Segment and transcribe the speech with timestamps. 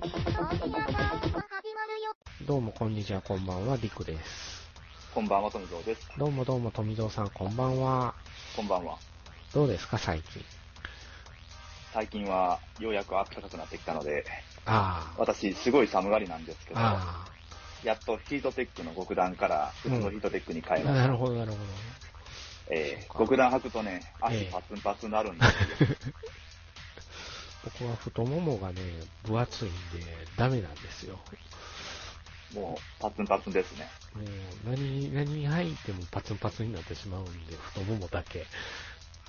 [0.00, 0.12] ね。
[2.46, 4.66] どうもこんにちは、こんばんは、りくです。
[5.14, 6.10] こんばんは、富蔵です。
[6.18, 8.14] どうもどうも、富蔵さん、こんばんは。
[8.54, 8.96] こんばんは。
[9.54, 10.44] どうですか、最近？
[11.92, 14.24] 最近はようやく暖かくなってきたので、
[14.66, 15.20] ああ。
[15.20, 17.24] 私、すごい寒がりなんですけど、あ
[17.82, 20.84] やっとヒートテックの極暖から普通のヒートテックに変えあ。
[20.84, 21.02] ました。
[21.02, 21.62] なるほど、なるほど。
[22.68, 25.44] えー極暖履くとね、足ええパツンパツンになるんで
[27.70, 27.88] すよ。
[27.88, 28.80] 僕は太ももがね、
[29.24, 29.76] 分厚いんで、
[30.36, 31.18] ダメなんですよ。
[32.54, 33.88] もう、パツンパツンですね。
[34.14, 34.26] もう、
[34.70, 38.46] 何、何履いてもパツンパツンになってしまうんで、太ももだけ。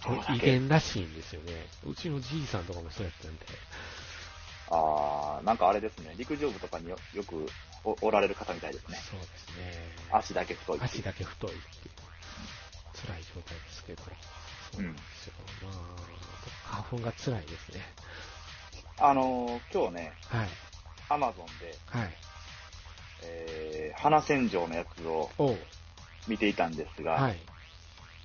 [0.03, 1.67] そうだけ遺伝らしいんですよね。
[1.85, 3.45] うちのじいさんとかもそうやったんで。
[4.69, 7.47] あー、なんかあれですね、陸上部とかによよく
[7.83, 8.97] おおられる方みたいですね。
[9.09, 9.73] そうですね。
[10.11, 11.97] 足だけ太い足だけ太いっていう。
[13.07, 14.03] 辛い状態ですけど。
[14.03, 15.33] そうなんですよ。
[15.63, 17.81] まあ、花粉が辛いですね。
[18.99, 20.47] あのー今日ね、はい。
[21.09, 22.09] アマゾンで、はい。
[23.23, 25.57] えー、花洗浄のやつをおう。
[26.27, 27.37] 見ていたんですが、はい。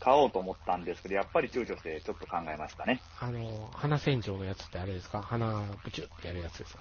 [0.00, 3.00] 買おうと思ったんですけど、やっぱり躊躇してちょっと考えましたね。
[3.20, 5.22] あの、鼻洗浄のやつってあれですか？
[5.22, 6.80] 鼻ブチュってやるやつですか？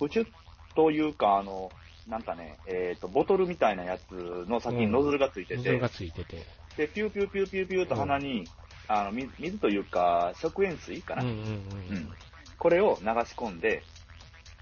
[0.00, 0.26] 宇宙
[0.74, 1.70] というか、あの、
[2.08, 4.12] なんかね、えっ、と、ボトルみたいなやつ
[4.48, 6.46] の先にノズルがついてて、ノズルがついてて。
[6.76, 8.48] で、ピューピューピューピューピューと鼻に、
[8.88, 11.96] あの水、水というか、食塩水かな、うんうんうん。
[11.96, 12.12] うん
[12.60, 13.82] これを流し込んで、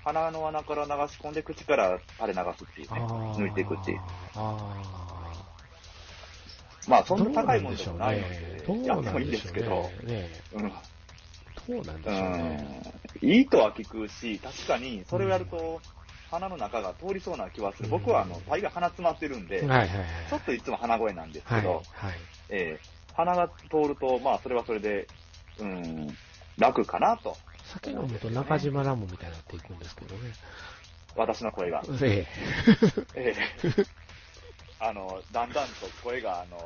[0.02, 3.00] 鼻の穴から流し込んで、口から垂れ流すっていうね、
[3.36, 4.00] 抜いていくっていう。
[4.36, 4.74] あ
[6.88, 7.04] まあ、あ。
[7.04, 10.12] そんな高いもんでもないので、どうやってもいいんですけど、ね。
[10.14, 10.72] ねうん。
[11.68, 12.90] どうなんでしょうね。
[12.92, 15.80] うんいいとは聞くし、確かにそれをやると、
[16.30, 17.88] 鼻の中が通りそうな気はする。
[17.88, 19.62] 僕はあの、大概鼻詰まってるんで。
[20.30, 21.62] ちょっといつも鼻声なんですはい。
[21.62, 21.84] けど、はい。
[22.50, 25.08] えー鼻が通ると、まあ、それはそれで、
[25.58, 26.16] うん、
[26.56, 27.36] 楽かなと、
[27.72, 30.32] 酒飲むと中島ラムみたいになっていくんですけどね。
[31.16, 31.82] 私の声が。
[32.02, 32.26] え
[33.14, 33.86] えー
[34.80, 35.74] あの、だんだんと
[36.04, 36.56] 声が、あの、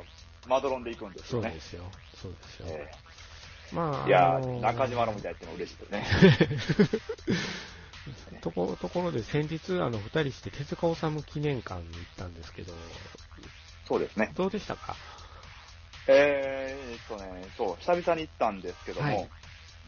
[0.47, 1.23] まどろんでいくんでえ。
[1.24, 1.48] すよね。
[1.48, 1.85] そうですよ。
[2.23, 2.67] そうですよ。
[2.68, 2.90] え
[3.73, 6.05] まあ、ーいやあのー、中島のみたいってのは嬉しいですね。
[8.42, 12.74] ところ、ところで先日、あの、二人して手塚治虫記念館に行ったんですけど、
[13.89, 14.30] そうですね。
[14.34, 14.95] どうでしたか？
[16.08, 19.30] えーっとね、そう、久々に行ったんですけども、はい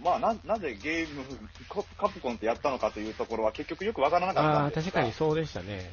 [0.02, 1.24] まあな、なぜゲーム、
[1.68, 4.82] カカプコンってやったのかというところは結局よくわからなかったああ、んですが。
[4.82, 5.90] 確かにそうでしたね。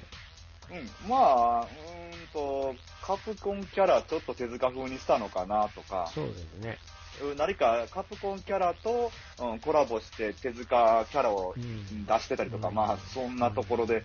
[0.72, 0.74] う
[1.06, 6.78] ん、まあ、うーんと、カプコンキャラちょっと手塚風にしたのかなとか、そうですね。
[7.22, 12.76] うん何かカプコンキャラと、うん、コラボして手塚キャラをうん出してたりとか、うん。
[12.76, 14.04] まあ、そんなところで、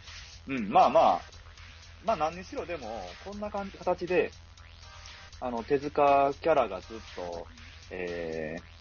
[0.49, 1.21] うん、まあまあ、
[2.05, 4.31] まあ何にしろでも、こんな感じ、形で、
[5.41, 7.47] あの、手塚キャラがずっと、
[7.91, 8.76] えー、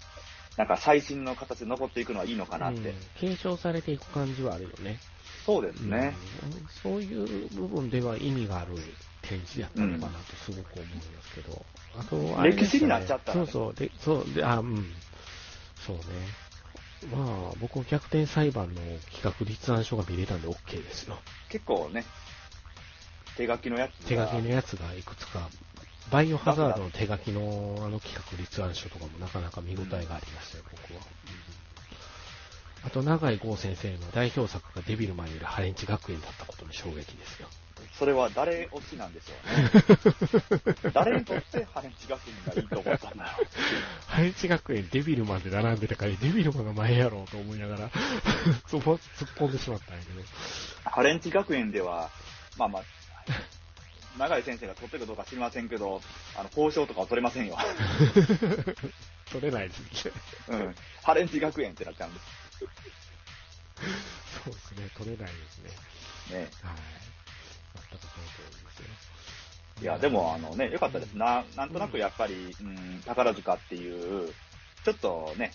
[0.58, 2.90] なんか最新の形で残っていくのはいいのかなって。
[2.90, 5.00] うん継承されていく感じはあるよね。
[5.46, 6.16] そうですね。
[6.44, 8.76] うんそういう部分では意味がある
[9.22, 11.66] 展示やったのかなとすごく思いますけど。
[11.98, 14.86] あと、あれですよ歴史になっちゃったらねそうそう、で、そう、で、あ、うん。
[15.86, 16.04] そうね。
[17.12, 21.18] まあ、僕、逆転裁判の企画立案書が見れたんで OK ですよ。
[21.50, 22.06] 結構ね、
[23.38, 25.50] 手書きのやつが手書きのやつがいくつか、
[26.12, 31.02] バイオハザードの手書きのあの企画立案書とかもなかなか見応えがありましたよ、僕は。
[32.86, 37.48] あと、長井剛先生の代表作がデビルマンよりハレンチ学園だったことに衝撃ですよ。
[37.98, 39.34] それは誰推しなんでしょ
[40.54, 40.92] うね。
[40.94, 43.48] 誰にとってハレンチ学院がいいと思ったんだろう。
[44.06, 47.90] ハレンチ学園デビルマンで並んでたから、デビルマンが前やろうと思いながら、
[48.68, 50.22] そこ突っ込んでしまったんやけど。
[50.84, 52.12] ハレンチ学園では、
[52.58, 52.84] まあまあ、
[54.18, 56.02] 長井先生が取ってるかどうか知りませんけど、
[56.38, 57.58] あの、交渉とかは取れませんよ。
[59.32, 60.12] 取れないですね。
[60.50, 60.76] うん。
[61.04, 62.20] ハレンチ学園ってなっちゃうんで
[63.80, 65.70] そうですね、取れないですね。
[66.28, 66.40] すね。
[66.40, 66.50] はい。
[67.90, 68.86] 全くその通りですよ。
[69.82, 71.14] いや、でも、あのね、よかったです。
[71.14, 74.34] な、なんとなくやっぱり、うん、宝塚っていう、
[74.84, 75.52] ちょっとね、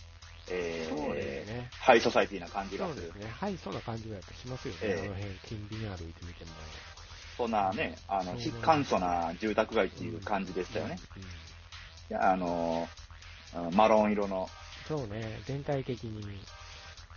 [0.50, 3.24] えー、そうですねハイソサイティな感じがするそうです。
[3.24, 3.32] ね。
[3.32, 4.80] はい、そんな感じがやっぱしますよね。
[4.82, 6.50] ええあの辺、近隣歩いてみても。
[7.40, 10.98] そんなね、あの、簡素な住宅街っていう感じでしたよね。
[12.12, 12.86] あの、
[13.56, 14.48] うんマロン色の、
[14.86, 16.22] そうね、全体的に、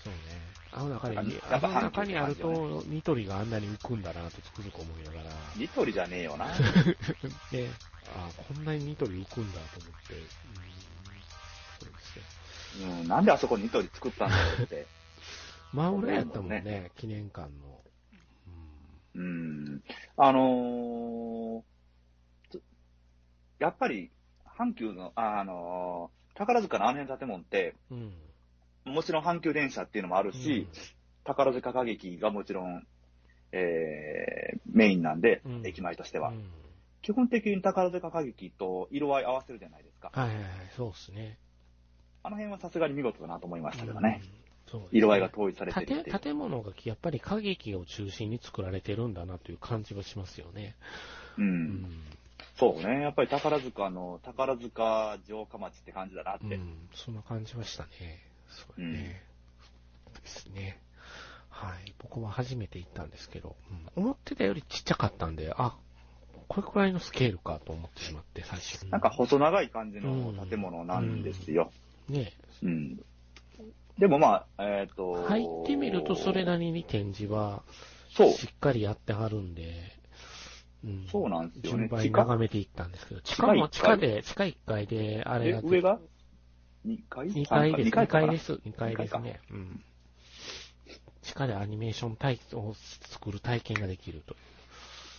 [0.01, 0.53] そうね。
[0.71, 6.47] あの中に、やっぱあの中にあると、ニトリがあんなに浮くんだなとつくづく思いながら、ニトリじゃねえよな。
[7.51, 7.69] で、
[8.15, 10.23] あこんなにニトリ浮くんだと思って、うん、
[11.79, 12.87] そうですよ。
[12.87, 14.87] うん、なんであそこにニトリ作ったんだろうって。
[15.73, 17.82] 真裏やったもんね、ね記念館の。
[19.15, 19.83] うん。
[20.17, 22.61] あのーつ
[23.59, 24.11] やっぱり、
[24.57, 28.13] 阪急の、あ、あのー宝塚のあの辺の建物って、うん。
[28.85, 30.67] もちろん阪急電車っていうのもあるし、
[31.23, 32.85] 宝塚歌劇がもちろん、
[33.51, 36.29] えー、メインなんで、うん駅前としては。
[36.29, 36.49] うん
[37.03, 40.09] 基本的に宝塚歌劇と色合い合わせるじゃないですか。
[40.13, 40.45] はいはいはい、
[40.75, 41.37] そうですね。
[42.23, 44.21] あの辺はさすがに見事だなと思いましたけどね。
[44.23, 44.42] うん。
[44.91, 46.03] 色合いが統一されてるっていう。
[46.03, 50.75] 建建物がやっぱり歌劇を中心に作られてるんだなという感じはしますよね。
[51.37, 51.41] う。
[51.41, 51.49] うん
[51.83, 52.03] ん。
[52.57, 53.01] そうね。
[53.01, 56.55] やっぱり宝塚の、宝塚城下町って感じだなって。
[56.55, 58.19] うん、そんな感じましたね。
[58.49, 59.23] そうね。
[60.21, 60.79] ですね。
[61.49, 61.93] はい。
[61.99, 63.55] 僕は初めて行ったんですけど、
[63.95, 65.75] うん思ってたよりちっちゃかったんで、あ、
[66.47, 68.85] これくらいのスケールかと思ってしまって、最初。
[68.87, 71.71] なんか細長い感じの建物なんですよ。
[72.09, 72.99] ね、うん。
[73.97, 75.23] でもまあ、えっ、と。
[75.27, 77.63] 入ってみるとそれなりに展示は
[78.15, 78.31] そう。
[78.31, 79.73] しっかりやってはるんで、
[80.83, 85.99] うん、そうなんですよね順番に眺めていったんですけど、地下も地地下で、地下1階で、あれが、え上が
[86.85, 88.27] ?2 階2階です、2 2階かな？
[88.27, 89.39] 階です、2階ですね。
[89.51, 89.83] うん。
[91.21, 92.73] 地下でアニメーション体を
[93.09, 94.35] 作る体験ができると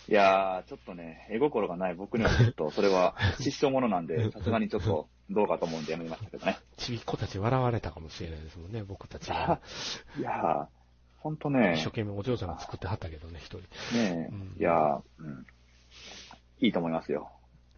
[0.07, 6.59] いやー、ちょっとね、絵心がない僕にはちょっと、それは失笑者なんで、さすがにちょっとどうかと思うんでやめましたけどね。
[6.77, 9.61] ちびっ子たち笑われたかもしれないですもんね、僕たちが。
[10.19, 10.67] いやー、
[11.17, 13.59] ほんと一ね生、懸命お嬢さんが作ってはったけどね、一人。
[13.97, 15.45] ねうんいやー、うん、
[16.59, 17.31] いいと思いますよ。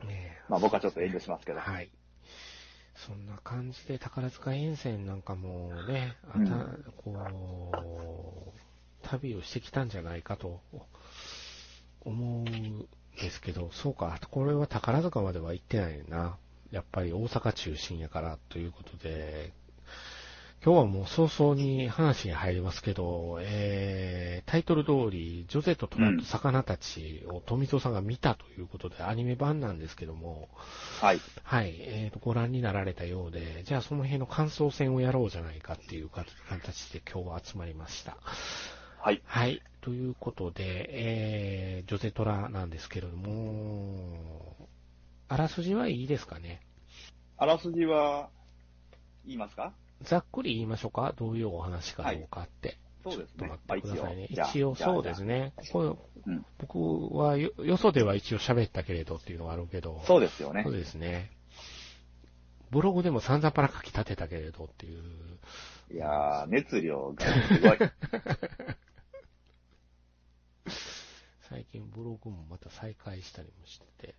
[0.03, 1.59] ねまあ僕はちょっと遠慮しますけど。
[1.59, 1.89] はい。
[2.95, 7.71] そんな感じで宝塚沿線なんかもね、あたうんこ
[8.53, 10.61] う、旅をしてきたんじゃないかと
[12.01, 12.87] 思うん
[13.19, 16.37] ですけど、そうか、これは宝塚までは行ってないな。
[16.71, 19.53] やっぱり大阪中心やからということで、
[20.65, 30.49] 今日はもう早々に話に入りますけど、えー、タイトル通り、ジョゼとトラと魚たちを富蔵さんが見たということで、アニメ版なんですけども、
[30.99, 31.21] はい。
[31.43, 38.17] はい、えーと、ご覧になられたようで、じゃあその辺の感想戦をやろうじゃないかっていう形で今日は集まりました。
[39.07, 39.21] はい。
[39.23, 44.57] はい、ということで、えー、ジョゼトラなんですけれども、
[45.29, 46.59] あらすじはいいですかね？
[47.37, 48.27] あらすじは、
[49.25, 49.71] 言いますか？
[50.01, 51.13] ざっくり言いましょうか？
[51.15, 52.77] どういうお話かどうかって。
[53.01, 53.59] そうですねちょっ。
[53.59, 54.27] と待ってくださいね。
[54.29, 55.53] 一応そうですね。
[55.71, 55.83] こ
[56.25, 60.01] れうん僕はよ、よそでは一応喋ったけれどっていうのがあるけど。
[60.05, 60.73] そうですよねそう。
[60.73, 61.31] ですね。
[62.71, 65.01] ブログでも散々パラ書き立てたけれどっていう。
[65.93, 67.77] いやー、熱量がすごい。
[71.49, 74.15] 最近ブログもまた再開したりもしてて。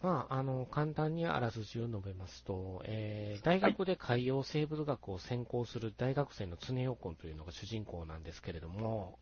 [0.00, 9.18] まあ、あの、簡単にあらすじを述べますと、えー、大学で海洋生物学を専攻する大学生の常陽君というのが主人公なんですけれども、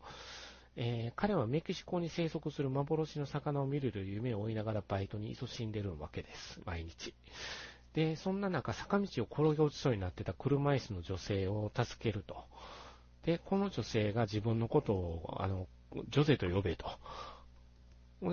[0.75, 7.15] えー彼はメキシコに生息する幻の魚を見るという夢を追いながらバイトに勤しんでるわけです、毎日。
[7.93, 12.45] で、そんな中、坂道を転げ落ちそうになってた車椅子の女性を助けると。
[13.23, 15.67] で、この女性が自分のことを、あの、
[16.09, 16.85] ジョゼと呼べと。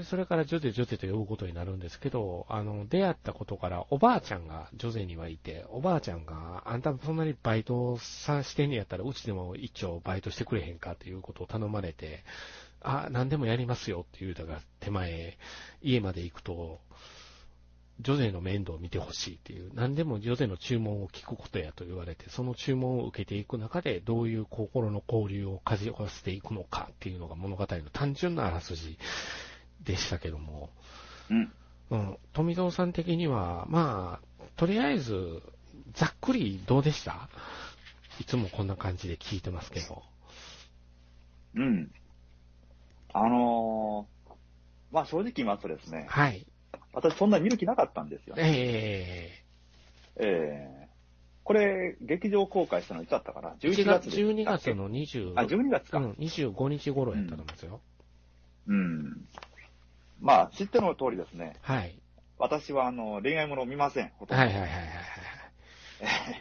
[0.05, 12.25] それからジョゼ、ジョゼと呼ぶことになるんですけど、あの、出会ったことからおばあちゃんがジョゼにはいて、おばあちゃんが、あんたそんなにバイトさしてんねやったら、うちでも一丁バイトしてくれへんかということを頼まれて、
[12.81, 15.37] あ、何でもやりますよって言うたが手前、
[15.83, 16.81] 家まで行くと、
[18.01, 28.99] ジョゼの面倒を見てほしいっていう、何でもジョゼの注文を聞くことやと言われて、その注文を受けていく中で、どういう心の交流をかじわせていくのかっていうのが物語の単純なあらすじ
[29.85, 30.71] でしたけども、
[31.31, 31.53] うん。
[31.91, 35.43] うん、富蔵さん的には、まあ、とりあえず、
[35.93, 37.29] ざっくりどうでした？
[38.19, 40.03] いつもこんな感じで聞いてますけど。
[41.55, 41.93] うん。
[43.13, 44.33] あのー、
[44.91, 46.47] まあ正直言いますとですね、はい。
[46.95, 48.35] 私そんなに見る気なかったんですよ。
[48.39, 49.43] え
[50.17, 50.85] ええ
[51.45, 53.51] これ、劇場公開したのいつだったかな？
[53.51, 54.63] ー、?11 1月月、で12したっけ？
[54.73, 55.99] 月の20、あ、12月か。
[55.99, 57.81] うん、25日頃やったと思いますよ。
[58.67, 59.27] うん。
[60.21, 61.57] まあ、知っての通りですね。
[61.61, 61.99] はい。
[62.39, 64.11] 私は、あの、恋愛ものを見ません。
[64.17, 64.85] ほとんどはいはいはいはいは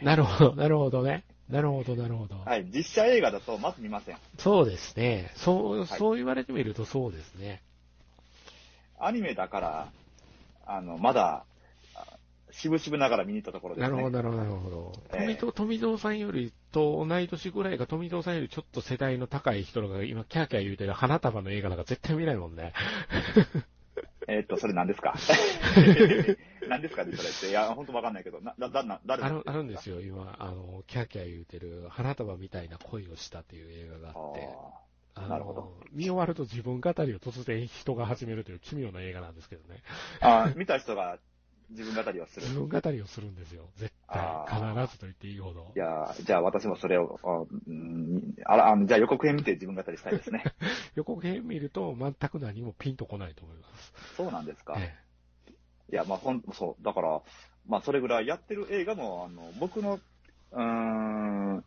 [0.04, 1.22] なるほど、なるほどね。
[1.50, 2.36] なるほど、なるほど。
[2.38, 2.64] はい。
[2.74, 4.16] 実写映画だと、まず見ません。
[4.38, 5.30] そうですね。
[5.34, 7.60] そう、いそう言われてみるとそうですね。
[8.98, 9.92] アニメだから、
[10.66, 11.44] あの、まだ、
[11.94, 12.18] あ
[12.50, 13.90] 渋々ながら見に行ったところですね。
[13.90, 14.92] なるほど、なるほど、なるほど。
[15.14, 22.72] ええ富蔵、富蔵さんよりと同い年ぐらいが富蔵さんよりちょっと世代の高い人が今キャーキャー言うてる花束の映画なんか絶対見ないもんね。
[24.26, 25.14] えーっと、それ何ですか？
[26.68, 27.48] 何ですかね、それって。
[27.50, 30.00] いや、本当わかんないけど、な、だ、だ、な、誰ある、あるんですよ。
[30.00, 34.48] よ、今、あの、キャーキャー言うてる花束みたいな恋をしたっていう映画があって。
[35.28, 39.80] なるほど見終わると自分語りを突然人が始めるという奇妙な映画なんですけどね。
[40.20, 41.18] あー見た人が
[41.70, 42.46] 自分語りをする。
[42.46, 43.64] 自分語りをするんですよ。
[43.76, 44.20] 絶対。
[44.48, 45.78] 必ずと言っていいほどい。
[45.78, 50.42] やじゃあ私もそれを、あうんあらあのじゃあ予告編見て自分語りしたいですね。
[50.96, 53.92] 予告編見ると全く何もピンとこないと思います。
[54.16, 54.74] そうなんですか。
[54.78, 55.04] え
[55.92, 56.84] いや、まあ、ほん、そう。
[56.84, 57.22] だから、
[57.68, 60.00] まあ、それぐらいやってる映画も、あの、僕の、
[60.52, 61.64] うーん、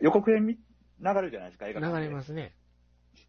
[0.00, 0.60] 予告編見、流
[1.00, 2.54] れるじゃないですか、映え画流れますね。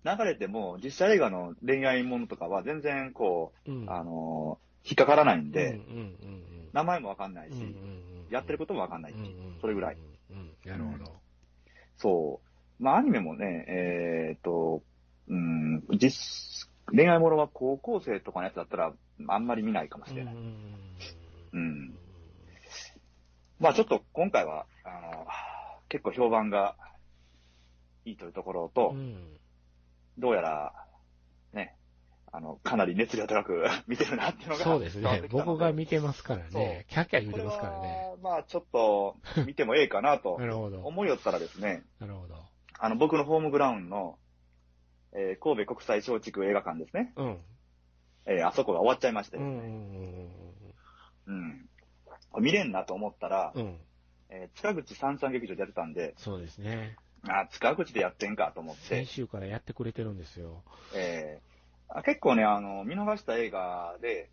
[0.05, 3.85] 流れても、実写映画の恋愛ものとかは全然、こうん。
[3.85, 6.69] う、あの、引っかからないんで、うんうんうんうん。
[6.73, 9.97] 名前もわかんないし、うんうんうんやってることもわかんないし、うんうんそれぐらい。。
[10.65, 11.11] なるほど。
[11.97, 12.41] そ
[12.79, 12.83] う。
[12.83, 14.81] まあ、アニメもね、えーっと、
[15.27, 18.93] うん、実、恋愛ものは高校生とかのやつだったら、
[19.27, 20.33] あんまり見ないかもしれない。
[20.33, 20.49] うんうん
[21.53, 21.95] うん
[23.59, 25.25] まあちょっと今回は、あの、
[25.87, 26.75] 結構評判が
[28.03, 29.37] いいというところと、うん。
[30.17, 30.73] どうやら、
[31.53, 31.75] ね、
[32.31, 36.85] あの、かなり熱量高く 見てるなっていうのがそうですね僕が見てますからね。
[36.89, 38.09] キャッキャ言うてますからね。
[38.11, 40.81] は、まあちょっと見てもええかなと なるほど。
[40.81, 42.35] 思いよったらですね、なるほど。
[42.77, 44.19] あの、僕のホームグラウンドの、
[45.13, 47.13] えー神戸国際松竹映画館ですね。
[47.15, 47.41] うん。
[48.25, 51.33] えーあそこが終わっちゃいましてうんうですね。
[51.33, 51.65] ん
[52.35, 52.43] うん。
[52.43, 53.53] 見れんなと思ったら。
[53.55, 53.79] うん。
[54.29, 56.97] えー塚口三三劇場でやってたんで、そうですね。
[57.27, 60.63] あ、塚口でやってんかと思って先、週からやってくれてるんですよ。
[60.95, 61.55] えー
[61.89, 64.29] あ結構ね、あの、見逃した映画で、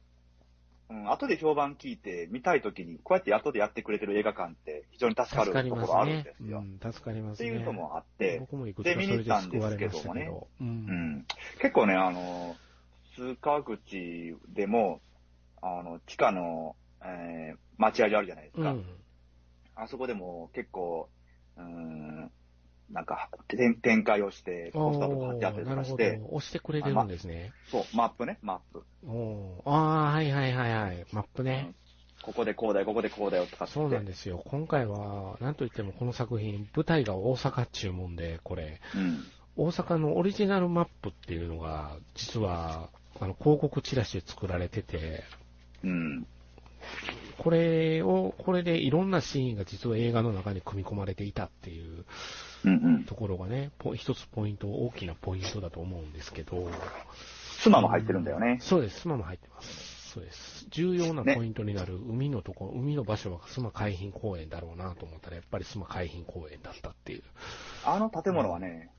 [0.91, 6.35] うん、後で評判聞いて見たいときに、こうやって後でやってくれてる映画館って非常に助かるところあるんで。
[6.37, 6.59] すよ。
[6.59, 7.49] うん、助かりますね。
[7.51, 10.49] っていうのもあって、僕もいくつかそれで救われましたけど。
[10.61, 10.65] う。
[10.65, 11.27] うんん、
[11.61, 12.57] 結構ね、あの、
[13.17, 15.01] 塚口でも、
[15.61, 18.73] あの、地下の、えー、待合所あるじゃないですか。
[18.73, 18.85] うん。
[19.75, 21.09] あそこでも結構、
[21.57, 22.31] うん、
[22.93, 27.53] なんか、展展開をして、ポスターとか貼ってあったりして、押してくれてるんですね。
[27.71, 28.85] そう、マップね、マップ。
[29.65, 29.71] あ
[30.11, 31.07] あ、はいはいはいはい。
[31.13, 31.75] マップね。
[32.23, 33.67] ここでこうだよ、ここでこうだよとか。
[33.67, 34.43] そうなんですよ。
[34.47, 39.25] 今回は、なんといってもこの作品、舞台が大阪注文で、これ、うん。
[39.57, 45.25] 大阪のオリジナルマップっていうのが、実は、あの、広告チラシで作られてて、
[45.83, 46.27] うん。
[47.39, 52.05] これを、これでいろんなシーンが実は映画の中に組み込まれていたっていう
[52.65, 53.05] うんうん。
[53.05, 56.71] ところがね、ポ一つポイント、大きなポイントだと思うんですけど、
[57.61, 58.59] 妻も入ってるんだよね。
[58.61, 60.13] そうです、スマも入ってます。
[60.13, 60.67] そうです。
[60.69, 67.23] 重要なポイントになる海のとこ、海の場所はスマ海浜公園だろうなと思ったら、やっぱりスマ海浜公園だったっていう。
[67.85, 68.91] あの建物はね、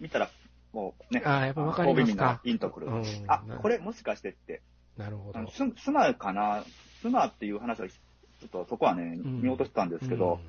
[0.00, 0.28] 見たら、
[0.72, 2.40] もうね、ああ、やっぱわかりますか？
[2.44, 2.58] る。
[2.86, 4.60] うんあ、これもしかしてって、
[4.98, 5.50] なるほどあの。
[5.50, 6.64] ススマかな？
[7.08, 9.42] スマっていう話は、ちょっとそこはね、ん。
[9.42, 10.40] 見落としたんですけど、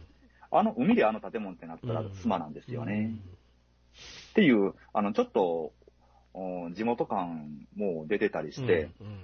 [0.51, 3.11] あの海であの建物ってなったらスマなんですよね。
[4.31, 5.73] っていう、あの、ちょっと、
[6.33, 9.23] お地元感も出てたりうんして、うん。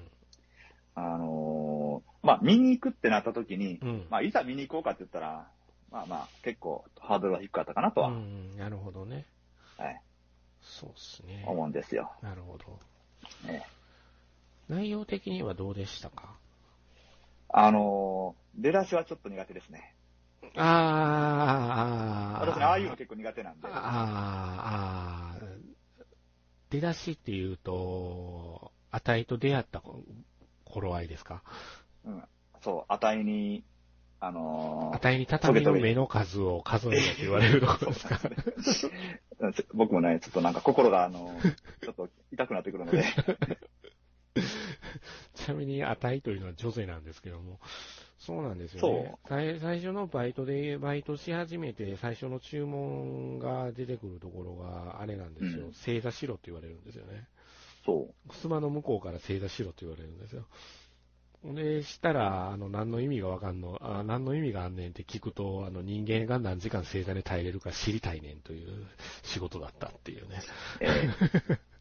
[0.96, 3.90] あのーまあ、見に行くってなった時に、うん。
[3.90, 5.48] うんまあ、いざ見に行こうかって言ったら、
[5.92, 8.58] まあまあ、結構ハードルは低かったかなとは、うん。
[8.58, 9.26] なるほどね。
[9.78, 10.02] はい、
[10.62, 11.44] そうですね。
[11.48, 12.12] 思うんですよ。
[12.22, 12.80] なるほど。
[13.48, 13.66] ね
[14.70, 16.36] 内容的にはどうでしたか？
[17.56, 19.96] あのー出だしはちょっと苦手ですね。
[20.56, 22.44] あー。
[22.44, 23.68] あー、私ね、ああいうの結構苦手なんで。
[23.68, 23.74] ああ、
[25.36, 25.46] ああ、
[26.70, 29.82] 出だしっていうと、あたいと出会った
[30.66, 31.42] 頃合いですか？
[32.06, 32.24] うん、
[32.62, 33.64] そう、値に、
[34.20, 38.20] あのーあたいに畳の目の数を数えろって言われるところですか？
[39.40, 43.04] うん僕もね、ちょっとなんか心が、あのーちょっと痛くなってくるので、
[45.36, 47.60] ちなみに、あたいというのは女性なんですけども、
[48.20, 49.60] そうなんですよね。
[49.60, 55.68] 最初のバイトで、バイトし始めて、最初の注文が出てくるところが、あれなんですよ。
[55.68, 57.28] うん正座しろって言われるんですよね。
[57.86, 58.30] そう。
[58.30, 60.46] 襖の向こうから正座しろって言われるんですよ。
[61.44, 68.88] で、したら、あの、何の意味がわかんの、あ何の意味があんねんって聞くと、あの、人間が何時間正座で耐えれるか知りたいねんという
[69.24, 70.40] 仕事だったっていうね。
[70.80, 71.60] えー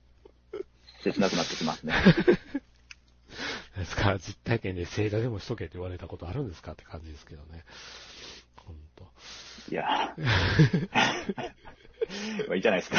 [1.03, 1.95] 切なくなってきますね。
[3.77, 7.65] ですから、実体験で正座でもしとけって言われたことあるんですかって感じですけどね。
[8.57, 9.11] ほんと。
[9.71, 10.89] いやー
[12.47, 12.97] まあいいじゃないですか。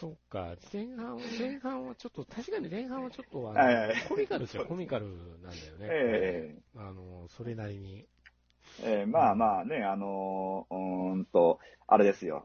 [0.00, 5.06] そっか、前半、前半はちょっと、確かに前半はちょっと、あはいはいの、コミカルですよ、コミカル
[5.42, 5.88] なんだよね。
[5.90, 8.06] えあの、それなりに。
[8.80, 12.44] ええーまあまあね、あのーうーんと、あれですよ。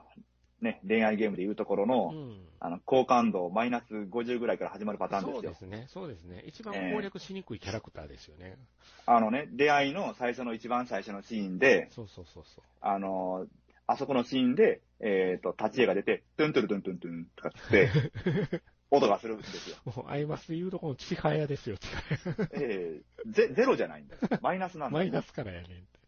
[0.63, 2.37] ね、恋愛ゲームでいうところの、うん。
[2.59, 5.55] あの、好感度マイナス50ぐらいから始まるパターンですよそうで。
[5.55, 6.43] すね、そうですね。
[6.47, 8.57] 一番攻略しにくいキャラクターですよね。
[9.05, 12.63] あのね、出会いの最初の一番最初のシーンで、そうそうそうそう。
[12.81, 13.47] あのー
[13.85, 17.89] あそこのシーンで、えっ、と、立ち絵が出て、トゥントゥルトゥントゥントゥンとかって、
[18.93, 19.77] 音がするんですよ。
[19.95, 22.49] もう、アイマスで言うとこのチハヤですよ、チハヤ。
[22.53, 24.21] ええゼゼロじゃないんです。
[24.41, 24.93] マイナスなんです。
[24.93, 25.99] マイナスからやねんって。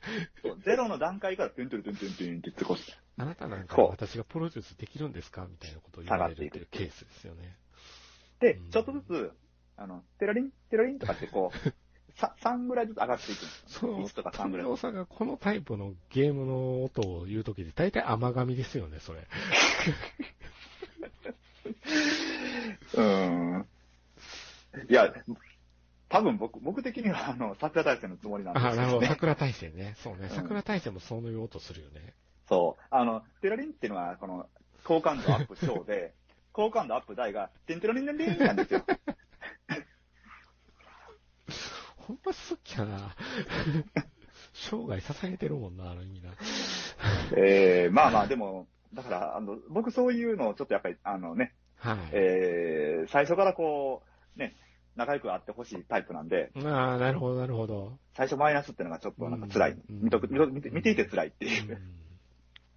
[0.44, 2.96] そうゼロの段階からトゥントゥントゥントゥントゥンって少し。
[3.18, 7.58] あなたなんか私がプロデュースできるんですかみたいなことを言われるっていうケースですよね。
[8.39, 9.32] でうん、ちょっとずつ、
[9.77, 11.74] あの、テラリン、テラリンとかってこう、
[12.20, 13.96] さ3ぐらいずつ上がっていくんですよ、ね。
[13.96, 14.77] その、1とか3ぐらい富。
[14.77, 19.27] さんがこのタイプのゲームの音を言うときで、大体甘噛みですよね、それ。
[22.94, 23.70] うーん。
[24.89, 25.13] いや、
[26.10, 28.77] 多分僕、僕的には、あの、桜大戦のつもりなんですあ、よ、ね。
[28.77, 29.08] なるほど。
[29.08, 29.96] 桜大戦ね。
[29.98, 30.27] そうね。
[30.27, 32.13] ん桜大戦もそういう音するよね。
[32.48, 32.84] そう。
[32.92, 34.50] あの、テラリンっていうのは、この、
[34.84, 36.13] 好感度アップ小で、
[36.54, 38.86] 好感度アップ大が、テンテラリンテンなんですよ。
[41.98, 43.15] ほんま好きやな。
[44.54, 46.32] 生涯捧げてるもんな、あの意味な。
[47.36, 51.98] えー、まあまあ、でも、だから、あの、僕そういうのをちょっとやっぱり、あのね、はい。
[52.12, 54.03] えー、最初からこ
[54.36, 54.55] う、ね、
[54.96, 57.98] 仲良くあってほしいタイプなんで、ああ、なるほど、なるほど。
[58.15, 59.72] 最初マイナスっていうのがちょっとなんか辛い。
[59.72, 61.75] うん見とく見と見て見ていて辛いっていうう。
[61.75, 62.05] ん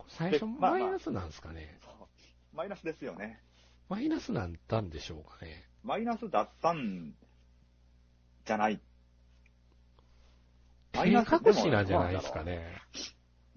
[0.09, 1.78] 最初、マイナスなんですかね。
[1.83, 3.40] そうマイナスですよね。
[3.88, 5.64] マイナスなんだんでしょうかね。
[5.83, 7.14] マイナスだったん
[8.45, 8.81] じゃない。
[10.95, 12.83] マイナス隠しなんじゃないですかね。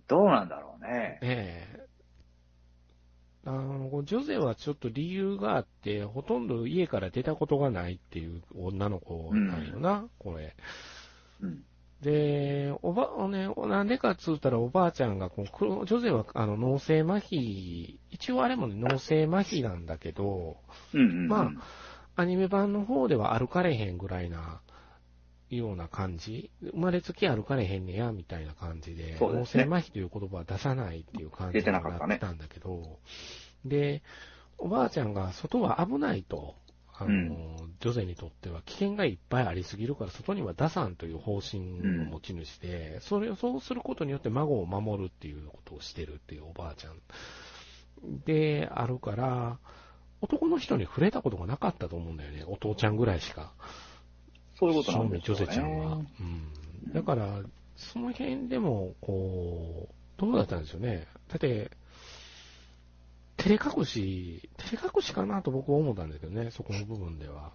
[0.08, 1.20] どうなんだろうね。
[1.22, 1.91] ええ。
[3.46, 10.56] あの、ジョゼはちょっと理由があって、ほとんど家から出たことがないっていう女の子なんよな、これ。
[11.42, 11.64] うん。
[12.02, 20.58] で、おば、ね、なんでかっつうたらおばあちゃんがこうジョゼはあの脳性麻痺、一応あれもね、脳性麻痺なんだけど、
[20.94, 21.28] うんうんうん。
[21.28, 21.52] ま
[22.16, 24.62] アニメ版の方では歩かれへんぐらいな、
[25.58, 26.50] ような感じ。
[26.62, 29.64] 生まれつき歩かれへんねや、みたいな感じで、脳そうですね。
[29.64, 33.00] 性麻痺という言葉は出さないっていう感じ出になったんだけど、
[33.66, 34.02] で、
[34.58, 36.56] おばあちゃんが外は危ないと、
[36.94, 37.14] あの、う
[37.66, 37.76] ん。
[37.80, 47.00] ジョゼにとっては危険がいっぱいありすぎるから外には出さんという方針の持ち主で、それをそうすることによって孫を守るっていうことをしてるっていうおばあちゃん。
[48.26, 49.58] であるから、
[50.22, 52.44] 男の人に触れたことがなかったと思うんだよね。
[52.46, 53.54] お父ちゃんぐらいしか。
[54.62, 55.46] そういうことなんですよね。
[55.48, 55.94] ゼちゃんは。
[55.96, 56.94] うん。
[56.94, 57.40] だから、
[57.76, 61.08] その辺でも、こう、どうだったんですよね。
[61.30, 61.72] だって、
[63.38, 67.54] 照れ隠し、照れ隠しかなと僕は思ったんだけどね、そこの部分では。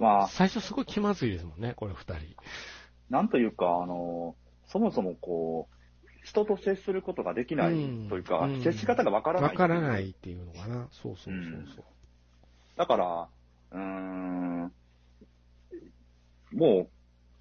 [0.00, 2.34] まあ、最初すごい気まずいですもんね、これ二人。
[3.10, 4.34] なんというか、あの、
[4.66, 9.50] そもそもこう、人と接することができないうんというか、うん接し方がわからない。
[9.50, 10.88] わからないっていうのかな。
[10.90, 11.84] そうそうそうそう。
[12.76, 13.28] だから、
[13.70, 14.72] うーん、
[16.52, 16.88] もう、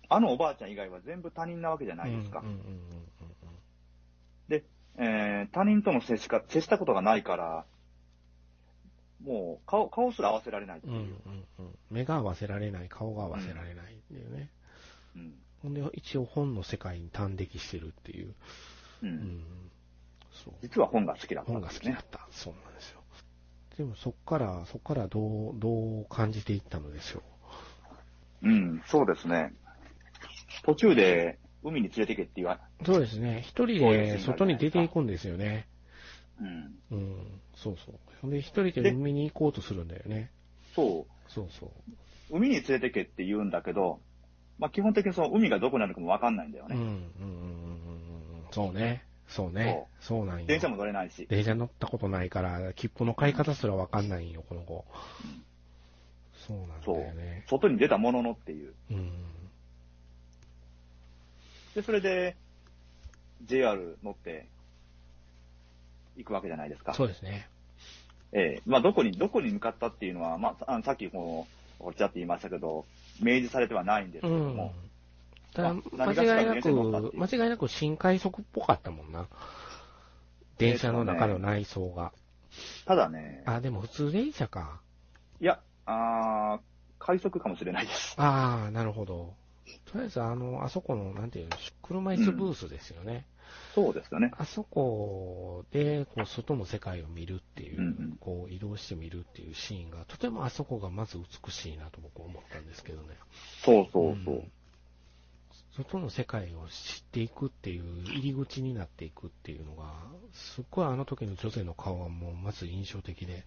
[0.10, 2.40] あのおばあちゃん以外は全部他人なわけじゃないですか。
[2.40, 3.00] うんうんうんうん
[5.02, 7.66] えー他人との接しか、接したことがないから、
[9.24, 10.94] もう顔、顔すら合わせられないっていう。
[10.94, 14.50] うんうんうんうん目が合わせられない、顔が合わせられないっていうね。
[15.16, 18.36] うんほんで、一応本の世界に端的してるっていう。
[19.04, 19.44] ううんん。
[20.32, 20.54] そう。
[20.62, 22.06] 実は本が好きだったねが好きだっ。
[22.10, 22.28] た。
[22.32, 23.02] そうなんですよ。
[23.78, 27.24] でもそっから、そっからどう、どう感じていったのでしょう
[28.48, 29.54] ん、そうですね。
[30.64, 32.86] 途中で海に連れてけって言わ、う。
[32.86, 33.42] そうですね。
[33.42, 35.68] 一人で外に出ていくんですよね。
[36.40, 37.42] うん、うん。
[37.56, 37.96] そうそう。
[38.22, 40.32] ほんで、一人で海に行こうとするんだよね。
[40.76, 41.70] そそうそう。
[42.32, 44.00] う、海に連れてけって言うんだけど、
[44.58, 46.86] まあ基本的にその海がどこになるかもわかんないんだようん、うん、ね。
[47.20, 47.80] うん、うんうん。
[48.52, 49.04] そうね。
[49.28, 49.86] そうね。
[50.00, 50.46] そうなんよ。
[50.48, 51.28] 電車も乗れないし。
[51.30, 54.86] 電車乗ったことないから、切符の買い方すらわかんないんよ、この子。
[56.50, 57.46] そうなんだよね。
[57.48, 58.74] 外に出たもののっていう。
[58.92, 59.12] うん。
[61.76, 62.36] で、それで、
[63.46, 64.48] JR 乗って、
[66.18, 66.94] 行くわけじゃないですか。
[66.96, 67.48] そうですね。
[68.32, 71.48] ええまあ、どこに、どこに向かったっていうのは、まあ、あのさっきこ
[71.80, 72.86] の、こっちだって言いましたけど、
[73.22, 74.74] 明示されてはないんですけども、
[75.54, 79.28] ただ、あ間違いなく、間違いなく新快速っぽかったもんな。
[80.58, 82.12] 電車の中の内装が。
[82.86, 84.82] ただね、あ、でも普通電車か。
[85.40, 85.60] いや、
[85.90, 86.60] あー
[87.00, 88.14] 快速かもしれないです。
[88.18, 89.34] ああ、なるほど。
[89.86, 93.26] とりあえず、あの、あそこの、なんていうの、車椅子ブースですよね。
[93.74, 94.32] そうですよね。
[94.38, 103.16] あそこで、こう、外の世界を見るっていう、うんうんこう、移動して見るっていうシーンが、とてもあそこがまず美しいなと僕は思ったんですけどね。
[103.64, 104.36] そうそうそう。
[104.36, 104.52] ん
[105.78, 109.94] 外の世界を知っていくっていう、入り口になっていくっていうのが、
[110.34, 113.46] すっごいあの時の女性の顔はもうまず印象的で、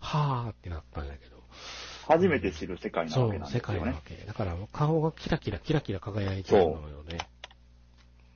[0.00, 1.35] はーってなったんだけど。
[2.06, 4.02] 初めて知る世界なそうわけなん、ですよね世界なわ。
[4.04, 4.14] け。
[4.26, 7.18] だから顔がキラキラキラキラ輝いてるのよね。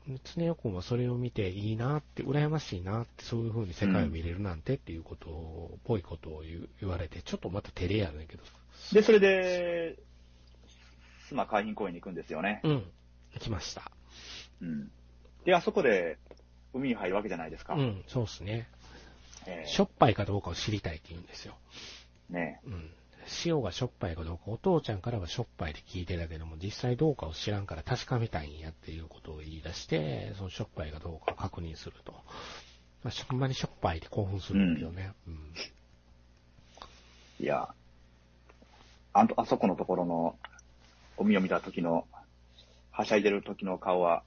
[0.09, 6.42] 常代君はそれを見ていいなって、羨ましいなって、そういう風に世界を見れるなんてっていうことを、ぽいことを
[6.80, 8.42] 言われて、ちょっとまた照れやねんけど。
[8.92, 9.96] で、それで、
[11.28, 12.61] 須磨海浜公園に行くんですよね。
[12.64, 12.72] うん。
[13.35, 13.92] 行きました。
[14.61, 14.90] うん。
[15.44, 16.18] で、あそこで
[16.74, 17.74] 海に入るわけじゃないですか。
[17.74, 18.68] うん、そうですね。
[19.46, 21.56] えしょっぱいかどうかを知りたいって言うんですよ。
[22.30, 22.90] ーねうん。
[23.44, 32.12] 塩がしょっぱいかどうか、お父ちゃんからはしょっぱいって聞いてたけども、実際どうかを知らんから確かめたいんやっていうことを言い出して、そのしょっぱいかどうかを確認すると。
[33.02, 35.12] まあ、しほんまにしょっぱいって興奮するんだけどね。
[35.26, 35.54] うん。
[37.40, 37.68] いや、
[39.12, 40.37] あんと、あそこのところの、
[41.18, 42.06] 海を見た時の、
[42.90, 44.22] はしゃいでる時の顔は、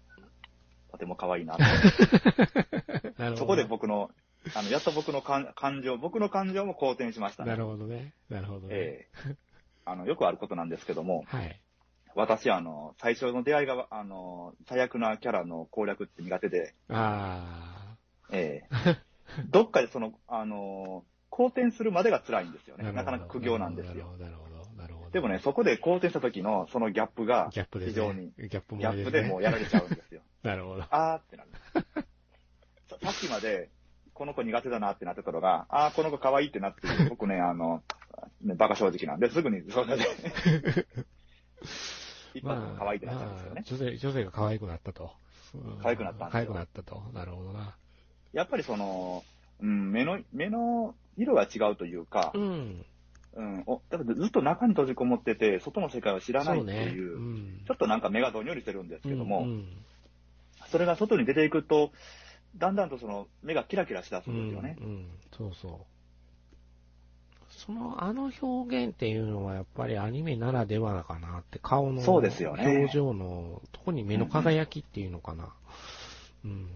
[0.92, 1.64] とても可愛いなと。
[3.18, 3.38] なるほど。
[3.38, 4.10] そこで僕の、
[4.56, 7.52] あの、やっと僕の感感情、僕の感情も好転しましたね。
[7.52, 8.14] なるほどね。
[8.30, 8.76] なるほどね。
[8.76, 9.36] ええ
[9.86, 11.60] あの、よくあることなんですけども、はい。
[12.16, 17.98] 私、あの、最初の出会いが、あの、最悪なキャラの攻略って苦手で、あ
[18.32, 18.98] ええ
[19.50, 22.84] どっかでその、あの、好転するまでが辛いんですよあ。
[22.84, 22.92] ね。
[22.92, 24.16] なかなか苦行なんですよ。
[24.20, 25.10] なるほど、なるほど。
[25.10, 27.94] でもね、そこで好転した時のそのギャップが、ギャップですね。
[27.94, 30.22] 非常に、ギャップもギャップでもうやられちゃうんですよ。
[30.44, 30.84] なるほど。
[30.90, 31.50] あーってなる。
[32.88, 33.70] ささっきまで、
[34.14, 37.84] この子苦手だなってなってたのが、あー、この子可愛いってなって、 僕ね、あの、
[38.42, 40.04] ね、バカ正直なんで、すぐに、それで、
[42.34, 43.64] 一発で可愛いってなっちゃうんですよね。
[43.66, 45.12] 女性、女性が可愛くなったと。
[45.56, 47.04] うん可愛くなったんですよ可愛くなったと。
[47.14, 47.76] なるほどな。
[48.34, 49.24] やっぱりその、
[49.62, 52.86] うん、目の、目の色が違うというかう、ん。
[53.36, 56.62] うん、おだからずっと中に閉じこもってて、外の世界を知らない。
[56.62, 59.68] っていう、んちょっとなんか目がどんよりしてるんですけども、うんうん
[60.70, 61.92] それが外に出ていくと、
[62.58, 64.78] だんだんとその目がキラキラしだすんですよね。
[64.80, 65.72] うん、うんそうそう。
[67.50, 75.54] その、あの表現っていうのはやっぱりアニメならではかなって、顔の表情の、特に目の輝きっていうのかな。
[76.44, 76.68] うん。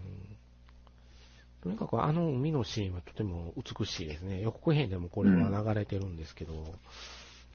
[1.61, 4.41] とにかくあの海のシーンはとても美しいですね。
[4.41, 6.53] 予告編でもこれは流れてるんですけど、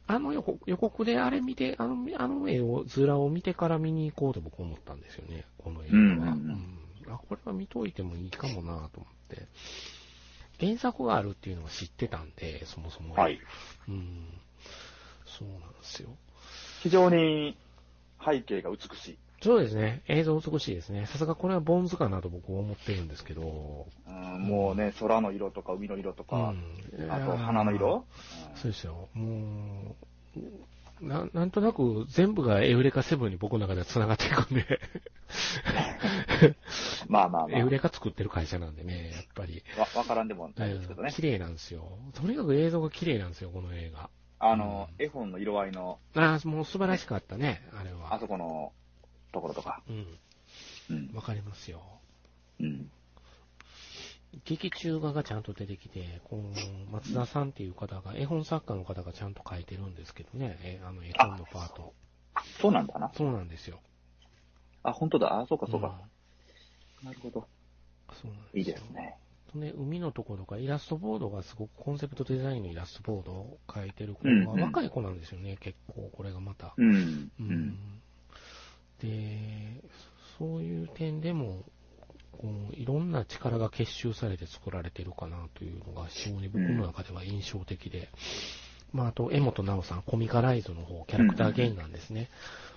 [0.07, 6.03] あの予告予告であれ見て、あの、あの絵を、図らを見てから見に行こうと僕思ったんですよね、この映画は。
[6.03, 6.82] うんうんうんうん
[7.15, 9.47] あ、これは見といてもいいかもなと思って。
[10.61, 13.15] 原作があるっていうのは知ってたんで、そもそも。
[13.15, 13.41] はい。
[13.89, 14.29] うん。
[15.27, 16.11] そうなんですよ。
[16.83, 17.57] 非常に
[18.25, 19.19] 背景が美しい。
[19.43, 20.03] そうですね。
[20.07, 21.07] 映像美しいですね。
[21.07, 23.87] さすがこれはボンズかなと僕は思ってるんですけど。
[24.07, 28.05] うん、もうね、空の色とか海の色とか、うんあと花の色、
[28.55, 29.09] そうですよ。
[29.15, 29.97] も
[30.37, 30.41] う、
[31.03, 34.81] ななんとなく全部がエウレカセブンに僕の中では繋がっていくんで。
[36.43, 36.57] う ん
[37.09, 39.63] まあまあまエウレカ作ってる会社なんでね、やっぱり。
[39.77, 41.11] あ、わわからんでもないですけどね。
[41.11, 41.99] 綺麗なんですよ。
[42.15, 44.11] とにかく映像が綺麗なんですよ、この映画。
[44.39, 48.15] あの、絵本の色合いの、ああ、もう素晴らしかったね、あれは。
[48.15, 48.73] あそこの
[49.33, 49.83] ところとか。
[49.89, 50.19] うん。
[50.91, 51.11] うん。
[51.15, 51.83] わかりますよ。
[52.61, 52.91] うん。
[54.45, 56.43] 劇中画がちゃんと出てきて、この
[56.91, 61.93] 松田さんっていう方が、絵本作家の方がちゃんと書いてるんですけどね、えあの絵本のパート。
[62.61, 63.11] そうなんだな。
[63.15, 63.81] そうなんですよ。
[64.83, 65.41] あ、本当だ。
[65.41, 66.01] あ、そうかそううんか。
[67.03, 67.47] なるほど。
[68.23, 69.17] そうなんですよいいですね。
[69.53, 76.75] とね、海のところがイラストボードがすごくコンセプトデザインのイラストボードを描いてる子がうんうん若い子なんですよね、結構、これがまた。
[76.77, 76.95] うん。
[76.95, 77.79] ううんん。
[79.01, 79.83] で、
[80.39, 81.65] そういう点でも、
[82.43, 88.09] こういろんな力が結集されて作られてるかなというのが非常に僕の中では印象的で、
[88.93, 92.29] まあ、あと、江本直さん、コミカライズの方、キャラクター原なんですね。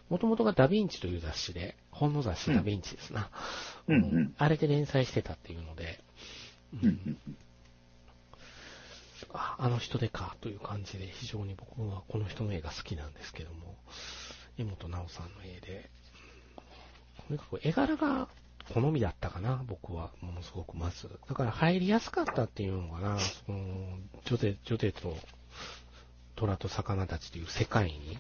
[0.10, 3.32] もともとがダヴィンチという雑誌で、本の雑誌ダヴィンチですな。
[3.88, 4.34] うんうん。
[4.38, 6.00] あれで連載してたっていうので、
[6.82, 6.90] うん。
[6.90, 7.18] うんうん
[9.34, 13.76] ああの人でかという感じで、非常に僕はこの人の絵が好きなんですけども、
[14.58, 15.90] 江本直さんの絵で、
[17.28, 18.30] とにかく絵柄が
[18.74, 21.10] 好みだったかな、僕は、ものすごくまず。
[21.28, 25.16] だから入りやすかったっていうのかな、その、ジョゼ、ジョゼと
[26.36, 28.18] 虎と魚たちという世界に。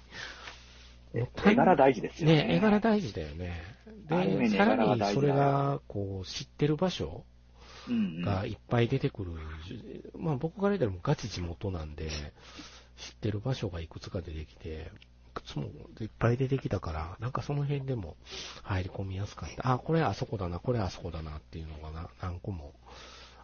[1.46, 2.48] 絵柄大事ですよね。
[2.48, 3.62] ね、絵柄大事だよね。
[4.10, 7.24] で、さらにそれが、こう、知ってる場所
[7.88, 9.32] うんうんがいっぱい出てくる。
[10.18, 12.10] まあ僕から言ったらもうガチ地元なんで、
[12.98, 14.92] 知ってる場所がいくつか出てきて、
[15.46, 15.66] つも
[16.00, 18.16] いっぱい出てきたから、なんかその辺でも
[18.64, 19.74] 入り込みやすかった。
[19.74, 22.74] あ、これあそこだな、これあそこだなっていうのがな何個も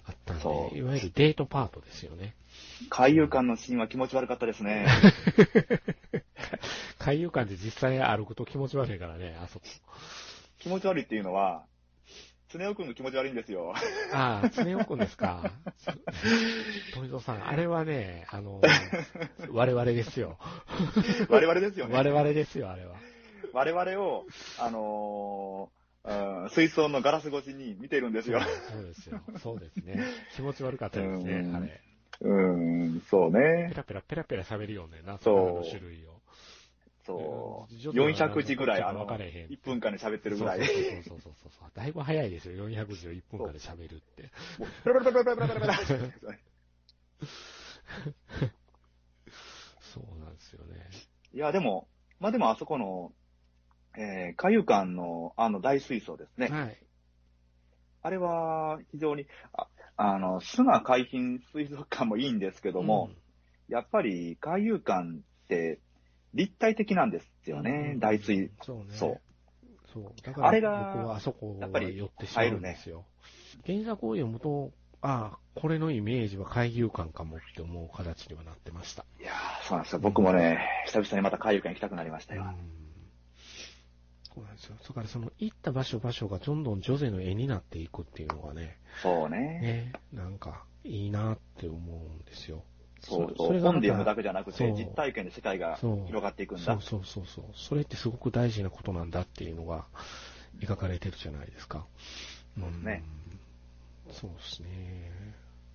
[0.05, 2.35] あったんそうで、いわゆるデートパートですよね。
[2.89, 4.87] 海遊館のシーンは気持ち悪かったですね。
[6.99, 9.65] 海遊館で実際歩くと気持ち悪いからね、あそこ。
[10.59, 11.65] 気持ち悪いっていうのは、
[12.53, 13.73] 常雄くんが気持ち悪いんですよ。
[14.13, 15.51] ああ、常雄くんですか？
[16.93, 18.61] 富蔵さん、あれはね、あの、
[19.51, 20.37] 我々ですよ。
[21.29, 21.95] 我々ですよね。
[21.95, 22.95] 我々ですよ、あれは。
[23.53, 24.25] 我々を、
[24.59, 25.69] あの
[26.03, 28.41] うん水槽のガラス越しに見てるんですよ。
[28.71, 29.21] そうですよ。
[29.37, 30.03] そうですね。
[30.35, 31.81] 気持ち悪かったですね、うんあれ。
[32.21, 33.73] うん、そうペね。
[33.75, 36.20] ラペラペラペラ喋るよね、な、そう魚の種類を。
[37.19, 37.75] そう。
[37.75, 40.59] ちょっと400字ぐらい、あの、分かれへん1分間で喋ってるぐらい。
[40.59, 41.71] そうそうそうそうそうそう。
[41.73, 44.31] だいぶ早いですよ、400字を1分間で喋るって。
[44.83, 46.39] ペラペラペラペラペラペラペラ
[49.93, 50.89] そうなんですよね。
[51.33, 51.87] いや、でも、
[52.19, 53.11] まあでもあそこの、
[53.97, 56.47] えー、海遊館のあの大水槽ですね。
[56.47, 56.77] はい。
[58.03, 63.11] あれは非常に、ああの、砂海浜水族館もいいんですけども、
[63.67, 65.79] やっぱり海遊館って
[66.33, 68.51] 立体的なんですよね、うん大水。
[68.61, 68.85] そうね。
[68.91, 69.21] そう。
[69.93, 70.13] そう。
[70.23, 73.05] だから、あれが僕はあそこはやっぱり寄ってしまうんですよ。
[73.65, 79.05] 原作を読むと、ああ、これのイメージは海遊館かもって思う形にはなってました。
[79.19, 79.99] いやーそうなんですよ。
[79.99, 82.43] 僕もね、久々にまた海遊館行きたくなりましたよ。
[82.43, 82.81] うん
[84.33, 84.75] そうなんですよ。
[84.87, 89.37] だからその行った場所場所がどんどんジョゼの絵になっていくっていうのがね、そうね。
[89.59, 92.63] ね、なんかいいなって思うんですよ。
[93.01, 93.59] そうそう。
[93.59, 96.81] 本で読むだけじゃなくて、実体験で世界が広がっていくんだそう。
[96.81, 97.45] そうそうそう。
[97.55, 99.85] それってすごく大事なことなんだっていうのが
[100.59, 101.85] 描かれてるじゃないですか。
[102.59, 103.03] そうですね
[104.07, 104.13] うん。
[104.13, 105.11] そうですね。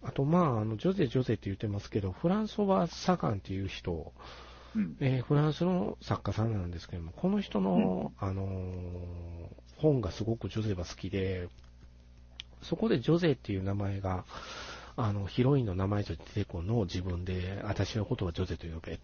[0.03, 4.13] あと、まあ、あの、ジョゼジョゼって言ってますけど、フランソワ・サガンっていう人、
[4.75, 4.97] うん。
[5.01, 11.49] えーフランスの作家さんなんですけども、この人の、あのー本がすごくジョゼは好きで、
[12.63, 14.25] そこでジョゼっていう名前が、
[14.97, 18.99] あの、ヒロインの名前と出てくるのを自分で、私のことはジョゼと呼べっ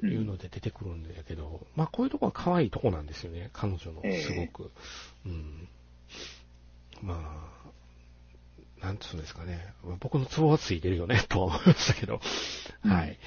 [0.00, 4.70] ていうので出てくるんだけど、まあこういうとこは可愛いとこなんですよね、彼女の、ええすごく。
[5.26, 5.68] うん。
[7.02, 7.50] ま
[8.80, 9.74] あ、なんつうんですかね。
[9.82, 12.20] まあ僕のツボはついてるよね、とは思いましたけど。
[12.84, 13.18] うんはい。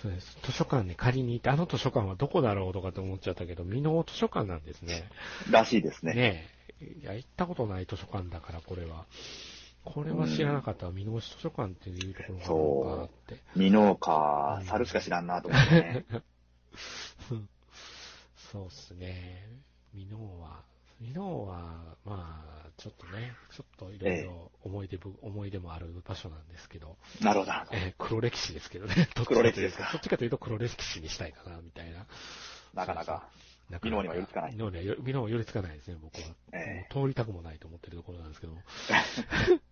[0.00, 0.38] そうです。
[0.42, 5.08] 図書館に借りに行って、あの図書館はどこだろうとかって思っちゃったけど、美濃図書館なんですね。
[5.50, 6.14] らしいですね。
[6.14, 6.84] ねえ。
[7.02, 9.06] いや、行ったことない図書館だから、これは。
[9.84, 10.92] これは知らなかったわ。
[10.92, 13.40] 美濃図書館っていうところがあって。
[13.56, 16.06] ミノーカー、猿しか知らんなと思ってね。
[18.52, 19.48] そうっすね。
[19.92, 20.62] ミノーは、
[21.00, 27.52] ミノーは、まあ、ちょっとね、ちょっといろいろ思い出ぶ、思い出もある場所なんですけど、なるほど。
[27.72, 29.08] えー黒歴史ですけどね。
[29.26, 32.06] 黒歴史ですかそっちかというと黒歴史にしたいかな、みたいな。
[32.74, 33.28] なかなか。
[33.68, 36.34] なミノーには寄りつかないミノーには寄りつかないですね、僕は。
[36.52, 38.62] えもう通りたくもないと思ってるところなんですけども。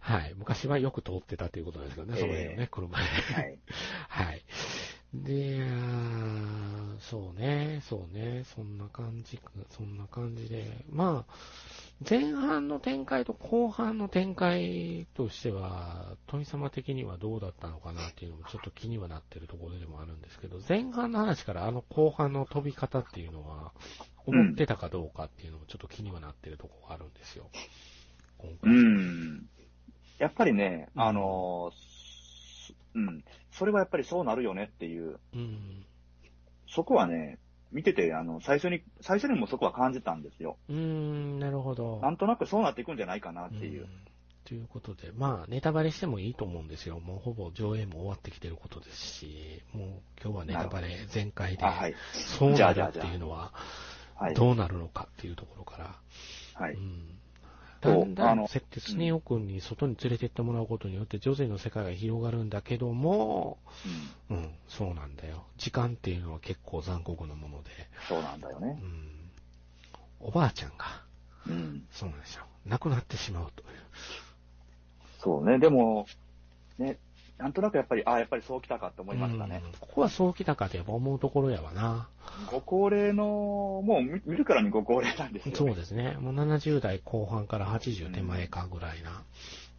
[0.00, 0.34] はい。
[0.36, 3.04] 昔はよく通ってたということなんですけどね、その辺をえね、車で。
[3.04, 3.58] はい。
[4.08, 4.42] はい。
[5.14, 5.60] で、
[6.98, 10.84] そうね、そうね、そんな感じか、そんな感じで。
[10.90, 11.34] まあ、
[12.08, 23.72] 前半の展開と後半の展開としては、富様的にはどうだったのかなっていうのもちょっと気にはなってるところでもあるんですけど、前半の話からあの後半の飛び方っていうのは、
[24.26, 27.50] 思ってたかどうかっていうのもちょっと気にはなってるところがあるんですよ。
[28.44, 28.72] 今う回。
[28.72, 29.48] ん。
[30.18, 31.72] やっぱりね、うんあの
[32.94, 33.24] うん。
[33.50, 35.84] それはやっぱりそうなるよねっていう、うん。
[36.68, 37.38] そこはね、
[37.72, 40.58] 見てて、あの、最初に、最初にもそこは感じたんですよ。
[40.68, 41.98] うーん、なるほど。
[42.00, 43.88] なんとなくそうなっていくんじゃないかなっていううん。
[44.44, 47.00] ということで、まあ、ネタバレしてもいいと思うんですよ。
[47.00, 49.88] もうほぼ上映も終わってきてることですし、もう
[50.22, 51.94] 今日はネタバレ全開であ、、はい。
[52.12, 53.52] そうなるっていうのは、
[54.14, 54.34] はい。
[54.34, 55.96] どうなるのかっていうところから、
[56.54, 56.74] はい。
[56.74, 57.13] うん。
[57.84, 58.62] そうだんだん、ス
[58.96, 63.58] ネ夫君に外に連れてってもらうことによって、ジョゼの世界が広がるんだけども、
[64.30, 64.36] うん。
[64.36, 65.44] うん、そうなんだよ。
[65.58, 67.70] 時間っていうのは結構残酷なもので、
[68.08, 68.86] そうなんだよねう。
[68.86, 69.30] ん。
[70.20, 71.02] おばあちゃんが、
[71.46, 71.86] うん。
[71.90, 72.44] そうなんですよ。
[72.64, 73.68] 亡くなってしまうという。
[75.20, 75.58] そうね。
[75.58, 76.06] でも、
[76.78, 76.98] ね、
[77.38, 79.62] なんとなくやっぱり、あやっぱりそうきたかって思いましたね。
[79.64, 82.08] うんここはそうきたかっぱ思うところやわな。
[82.50, 85.56] ご高齢の、もう見見るからにご高齢なんですよ、ね。
[85.58, 86.16] そうですね。
[86.20, 89.22] もう70代後半から80手前かぐらいな。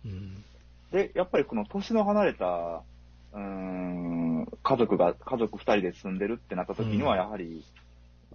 [0.05, 0.43] うん。
[0.91, 2.81] で、やっぱりこの年の離れた、
[3.33, 7.63] うーん、家族が、家族二人で住んでるってなった時には、うんやはり、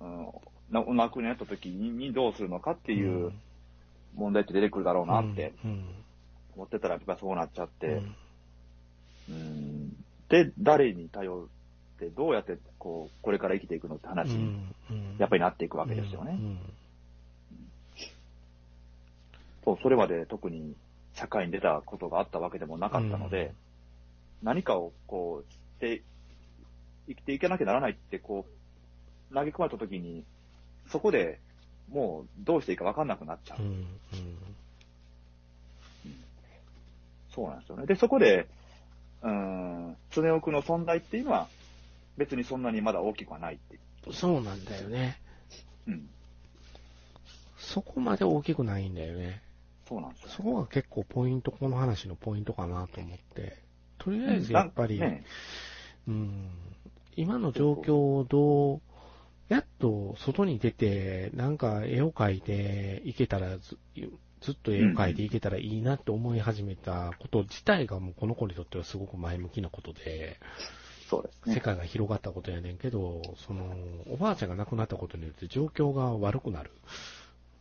[0.00, 0.26] うん、
[0.70, 3.32] なお亡くなった時にどうするのかっていう
[4.14, 5.84] 問題って出てくるだろうなってうん。
[6.56, 8.14] 思ってたら、やっぱそうなっちゃって、うん
[9.30, 9.90] うん、
[10.28, 14.36] で、誰に頼って、どうやって、こう、これから生きていくのって話に、
[14.90, 16.32] うんやっぱりなっていくわけですよね。
[16.32, 16.58] うん
[19.64, 20.74] そう、それまで特に
[21.14, 23.52] 社会に出たことがあったわけでもなかったので、
[24.42, 26.02] 何かをこう、して、
[27.06, 28.46] 生きていかなきゃならないって、こ
[29.30, 30.24] う、投げ込まれた時に、
[30.88, 31.38] そこで
[31.92, 33.62] もうどうしていいか分かんなくなっちゃう。
[33.62, 33.86] うんうん
[37.32, 37.86] そうなんですよね。
[37.86, 38.48] で、そこで、
[39.22, 41.48] うーん、常奥の存在っていうのは、
[42.16, 43.78] 別にそんなにまだ大きくはないって。
[44.12, 45.20] そうなんだよね。
[45.86, 46.08] うん。
[47.58, 49.42] そこまで大きくないんだよね。
[49.88, 50.28] そうなんですよ。
[50.30, 53.58] そこが結構ポイント、この話のポイントかなと思って。
[53.98, 55.24] とりあえずやっぱり、うんね
[56.08, 56.50] うん、
[57.16, 58.80] 今の状況をどう、
[59.48, 63.58] やっと外に出て、なんか絵を描いていけたら
[64.40, 70.40] ず、ずっと絵を描いていけたらいいなって思い始めたこと自体がもうこの子にとってはすごく前向きなことで、
[71.08, 71.54] そうですね。
[71.56, 73.76] 世界が広がったことやねんけど、その、
[74.08, 76.70] おばあちゃんが亡くなったことによって状況が悪くなる。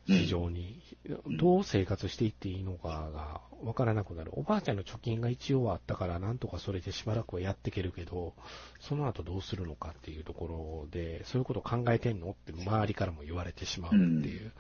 [0.06, 0.82] 非常に。
[1.30, 4.32] んどう生活していっていいのかがわからなくなる。
[4.34, 8.34] おばあちゃんの貯金が一応あったから、なんとかそれでしばらくはやっていけるけど、
[8.80, 14.52] その後どうするのかっていうところで、そういうこと考えてんのって周りからも言われてしまうっていう。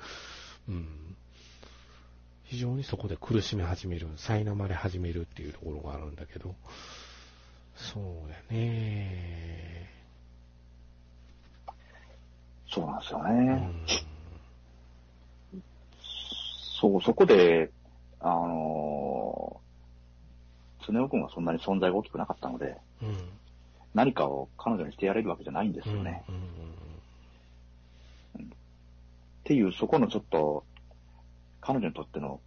[0.69, 1.15] うん。
[2.49, 6.55] 非常にそこで苦しめ始める、苛まれ始めるっていうところがあるんだけど、
[7.75, 9.88] そうやね。
[12.67, 13.33] そうなんですようね。
[13.53, 13.85] ん。
[16.81, 17.69] そう、そこで、
[18.19, 23.15] あのー、常雄君はそんなに存在が大きくなかったので、うん。
[23.93, 26.23] 何かを彼女にしてやれるわけじゃないんですよね。
[26.27, 26.41] うんうん
[29.49, 30.63] っていう、そこのちょっと、
[31.69, 32.39] 彼女にとっての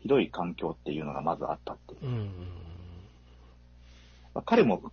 [0.00, 2.06] ひどい環境っていうのがまずあったっていう。
[2.06, 2.26] うんうん
[4.34, 4.92] まあ彼も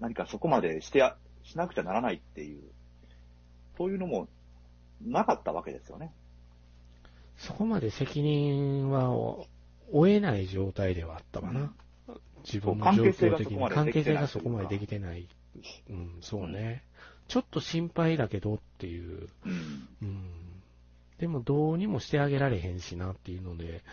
[0.00, 2.62] 何かそこまでしてや、しなくちゃならないっていう、
[3.76, 4.26] そういうのも
[5.04, 6.14] なかったわけですよね。
[7.36, 9.10] そこまで責任は
[9.90, 11.74] 負えない状態ではあったわな。
[12.42, 13.58] 自分の状況的に。
[13.58, 15.28] 関関係性ががそこまででできてない。
[15.90, 16.84] うん、そうね。
[17.28, 19.28] ちょっと心配だけどっていう。
[19.44, 19.88] うん。
[20.00, 20.51] うん。
[21.22, 23.84] でもどうにもしてあげられへんしなっていうので、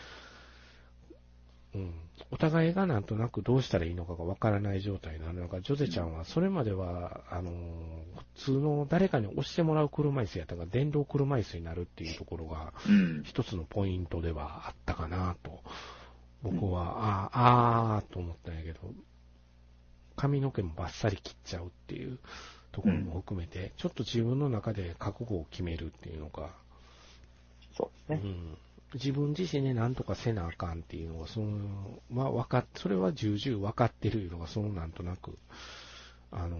[1.75, 1.93] うん。
[2.31, 7.51] お互いがなんとなくどうしたらいいのかがわからない状態になるのが、ジョゼちゃんはそれまでは、あの、
[8.35, 13.21] 普通の誰かに押してもらう車椅子やったが、電動車椅子になるっていうところが、うん。
[13.23, 15.61] 一つのポイントではあったかなと、
[16.41, 18.79] 僕は、ああ、ああ、と思ったんやけど、
[20.15, 22.17] 髪の毛もバッサリ切っちゃうっていう
[22.71, 26.49] ところも含めて、ちょっと自分の中で覚悟を決めるっていうのが、
[27.79, 28.29] そうですね。
[28.29, 28.57] うん、
[28.95, 35.37] 自分自身で何とかせなあかんっていうのが、その、まあ、わかっ、それは重々分かってるのが、そのなんとなく、
[36.31, 36.59] あのー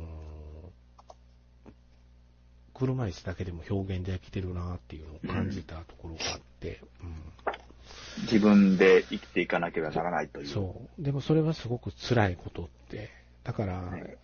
[2.79, 7.15] 車椅子だけでも表現できてるなっていうのを感じたところがあって、うん
[8.21, 10.47] 自分で生きていかなければならないという。
[10.47, 11.03] そう。
[11.03, 13.09] でもそれはすごく辛いことって、
[13.43, 14.17] だからはい、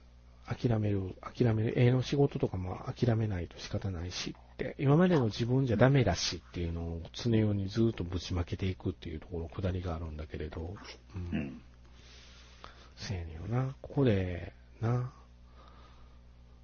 [0.48, 4.36] 諦める、諦める、絵の仕事とかも諦めないと仕方ないし
[4.78, 10.76] 今までの自分じゃダメだしっていうのを常用にずっとぶちまけていくっていうところ、くだりがあるんだけれど、
[11.16, 11.38] うん。
[11.38, 11.62] うん。
[12.96, 13.76] せやねんよな。
[13.82, 15.12] ここで、な、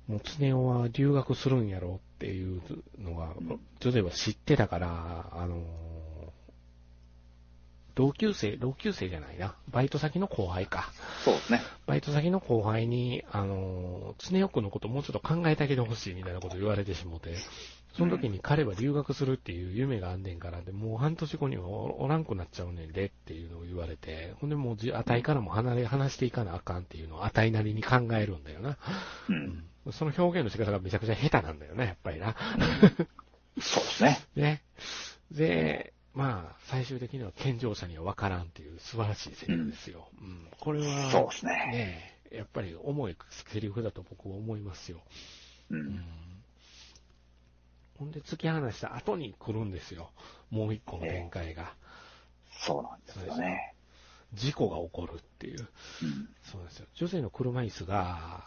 [0.07, 2.61] もう常雄は留学するんやろっていう
[2.99, 3.33] のが、
[3.79, 5.61] ジョゼは知ってたから、あのー
[7.95, 9.55] 同級生、同級生じゃないな。
[9.69, 10.91] バイト先の後輩か。
[11.25, 11.61] そうですね。
[11.85, 17.35] バイト先の後輩に、あのー、常雄くんのこともうちょっと考えてあげてほしいみたいなこと言われてしもて、
[17.97, 28.77] その時に彼は留学するっていう夢があんねんから、で、もう半年後にはおおらんくなっちゃうねんでっていうのを言われて、ほんでもうじ、あたいからも離れ、離していかなあかんっていうのをあたいなりに考えるんだよな。
[29.29, 29.65] うん。
[29.91, 32.35] その表現の仕方がめちゃくちゃ下手なんだよね、やっぱりな。
[33.59, 34.19] そうですね。
[34.35, 34.61] ね。
[35.31, 40.07] で、まあ、最終的には健常者には分からんっていう素晴らしいセリフですよ。
[40.21, 40.47] うん。
[40.59, 41.51] これは、そうですね。
[41.51, 45.01] ねえ、やっぱり重いセリフだと僕は思いますよ。
[45.69, 45.75] う。
[45.75, 46.20] うんん。
[48.01, 50.09] ほんで突き放した後に来るんですよ。
[50.49, 51.75] もう一個の展開が。
[52.65, 53.75] そうなんですよね。
[54.33, 55.59] 事故が起こるっていう。
[55.59, 56.29] うん。
[56.41, 56.87] そうですよ。
[56.95, 58.43] 女性の車椅子が、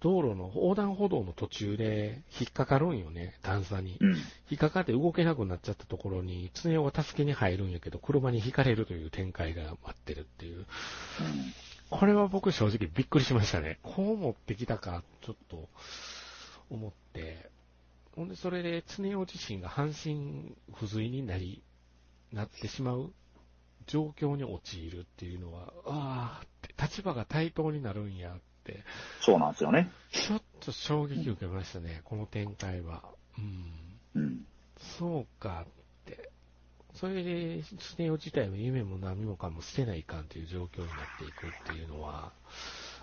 [0.00, 3.96] 道路の横断歩道の途中で引っかかるんよね、段差に。
[4.00, 4.16] うん。
[4.50, 10.66] 引っかかって動けなくなっちゃったところに、常雄は助けに入るんやけど、車に引かれるという展開が待ってるっていう。
[11.90, 13.78] これは僕正直びっくりしましたね。
[13.84, 15.68] こう持ってきたか、ちょっと
[16.70, 17.53] 思って。
[18.14, 21.62] ほんで、それで常雄自身が半身不随になり、
[22.32, 23.12] なってしまう
[23.86, 28.84] 状況に陥るっていうのは、ああって、立場が対等になるんやって、
[29.20, 29.90] そうなんですよね。
[30.12, 33.02] ちょっと衝撃受けましたね、この展開は。
[33.38, 34.22] うん。
[34.22, 34.46] うん。
[34.98, 35.72] そうかっ
[36.04, 36.30] て。
[36.94, 42.32] それで、スネ夫自体の夢も何もかも捨てないかんっていう状況になっていくっていうのは。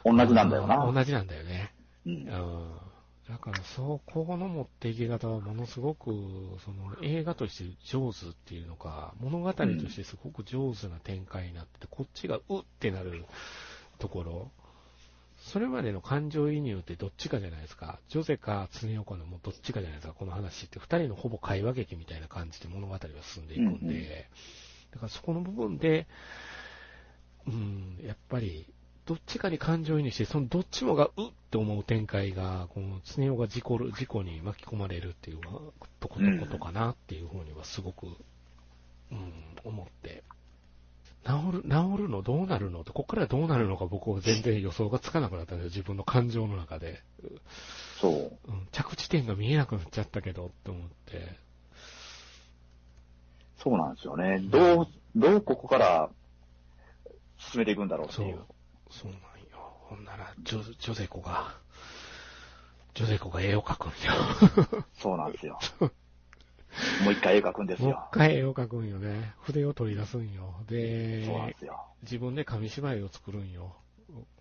[0.05, 0.89] 同じなんだよな。
[0.89, 1.73] 同じなんだよね。
[2.05, 2.90] うんうん。
[3.29, 6.11] だから、そう、ここの持っていき方はものすごく、
[6.65, 13.25] その映画として上手っていうのか、物語としてすごく上手な展開になってて、こっちがうってなる
[13.99, 14.51] ところ、
[15.37, 17.99] それまでの感情移入ってどっちかじゃないですか。
[18.09, 20.79] ジョゼか常岡のもどっちかじゃないですか、この話って。
[20.79, 24.29] 二人のほぼ会話劇みたいな感じで物語は進んでいくんで、
[24.91, 26.07] だからそこの部分で、
[27.47, 28.67] うん、やっぱり、
[29.05, 35.39] どっちかに感情移入して、そのどっちもがうって思う展開が、この常岡が事故る、事故に巻き込まれるっていう
[35.99, 38.07] とことことかなっていうふうにはすごく、
[39.11, 39.33] うん、
[39.63, 40.23] 思って
[41.25, 47.03] 治る、治るのどうなるのって、ここからどうなるのか僕は全然予想がつかなくなったんですよ、自分の感情の中で。
[47.99, 48.39] そう。
[48.47, 51.37] うん、着地点が見えなくなっちゃったけど、って思って。
[53.57, 54.39] そうなんですよね。
[54.39, 56.09] どう、どうここから
[57.37, 58.37] 進めていくんだろうっていう。
[58.37, 58.45] そう。
[58.91, 59.73] そうなんよ。
[59.89, 61.55] ほんなら、ジョ、ジョゼコが、
[62.93, 63.95] ジョゼコが絵を描くんよ。
[64.93, 65.59] そうなんですよ。
[67.03, 67.89] もう一回絵描くんですよ。
[67.89, 69.33] もう一回絵を描くんよね。
[69.41, 70.53] 筆を取り出すんよ。
[70.67, 71.87] で、そうなんですよ。
[72.03, 73.75] 自分で紙芝居を作るんよ。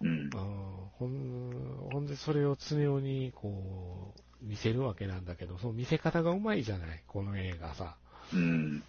[0.00, 0.30] うん。
[0.30, 7.96] ほん、ほんでそれを常用に、こう、見せるわけなんだけど、その見せ方がうまいじゃないこの映画さ。
[8.32, 8.82] うん。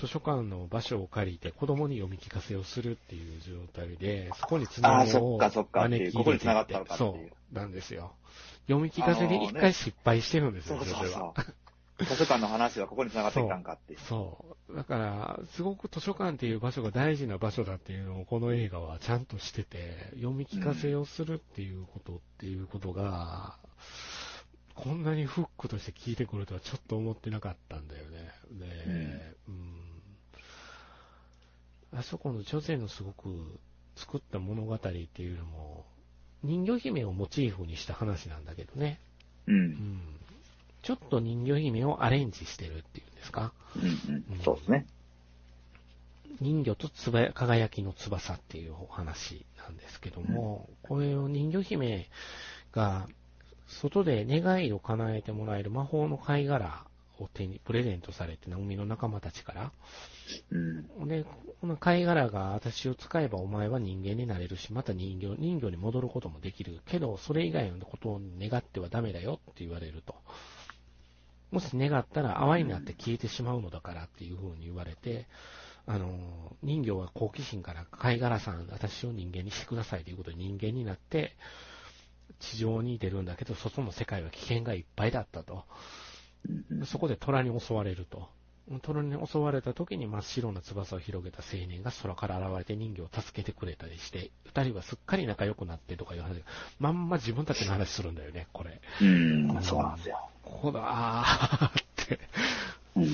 [0.00, 5.68] 図書館の場所を借りて子供に読み聞かせをするっていう状態で、そこに常用を招
[6.10, 7.18] き入れてって、そ
[7.52, 8.12] う、なんですよ。
[8.66, 11.34] 読み聞かせで一回失敗してるんですよ、それは。
[12.04, 13.98] 図書館の話はここに繋がってきたんかっていう。
[14.08, 14.76] そう。
[14.76, 23.58] だから、すごく図書館っていう場所が大事な場所だっていうのをこの映画はちゃんとしてて、読み聞かせをするっていうことっていうことが、
[24.76, 28.30] うん、こんなにフックとして聞いてくるとはちょっと思ってなかったんだよね。
[28.52, 28.66] で、
[29.48, 29.79] うん、うん、
[31.92, 33.58] あそこの女性のすごく
[33.96, 35.84] 作った物語っていうのも、
[36.42, 38.98] 人魚姫をモチーフにした話なんだけどね。
[39.46, 39.54] うん。
[39.54, 40.00] うん
[40.82, 43.52] ちょっと人魚姫をアレンジしてるっていうんですか？
[43.76, 44.86] うんうん、そうですね。
[46.40, 52.08] 人魚とつば輝きの翼っていうお話なんですけども、うん、これを人魚姫
[52.72, 53.06] が
[53.66, 56.86] 外で願いを叶えてもらえる魔法の貝殻
[57.20, 59.72] を手にプレゼントされて、海の仲間たちから。
[60.50, 61.24] うん、で、
[61.60, 66.80] この貝殻が私を使えばお前は人間になれるし、また人魚、人魚に戻ることもできる。
[66.86, 70.14] けど、それ以外のことを願ってはダメだよって言われると。
[71.50, 75.26] もし願ったら泡になって消えてしまうのだからっていう風に言われて、
[75.86, 81.36] あの、人魚は好奇心から貝殻さん、私を人間にしてくださいということで人間になって、
[82.38, 85.64] 地上に出るんだけど、外の世界は危険がいっぱいだったと。
[86.84, 88.28] そこで虎に襲われると。
[88.82, 96.44] 虎に襲われた時に真っ白な翼を広げた青年が空から現れて人魚を助けてくれたりして、二人はすっかり仲良くなってとかいう話、
[96.78, 98.80] まんま自分たちの話するんだよね、これ。
[99.02, 100.28] うん、そうなんですよ。
[100.44, 102.20] こだーって。
[102.96, 103.06] うん、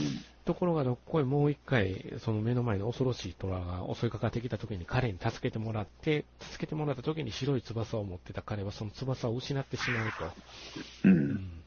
[0.44, 11.08] ところがどっこいもう一回、その目の前の恐ろしい虎が襲いかかってきた時に彼に助けてもらって、助けてもらった時に白い翼を持ってた彼はその翼を失ってしまうと。
[11.08, 11.62] うん、うん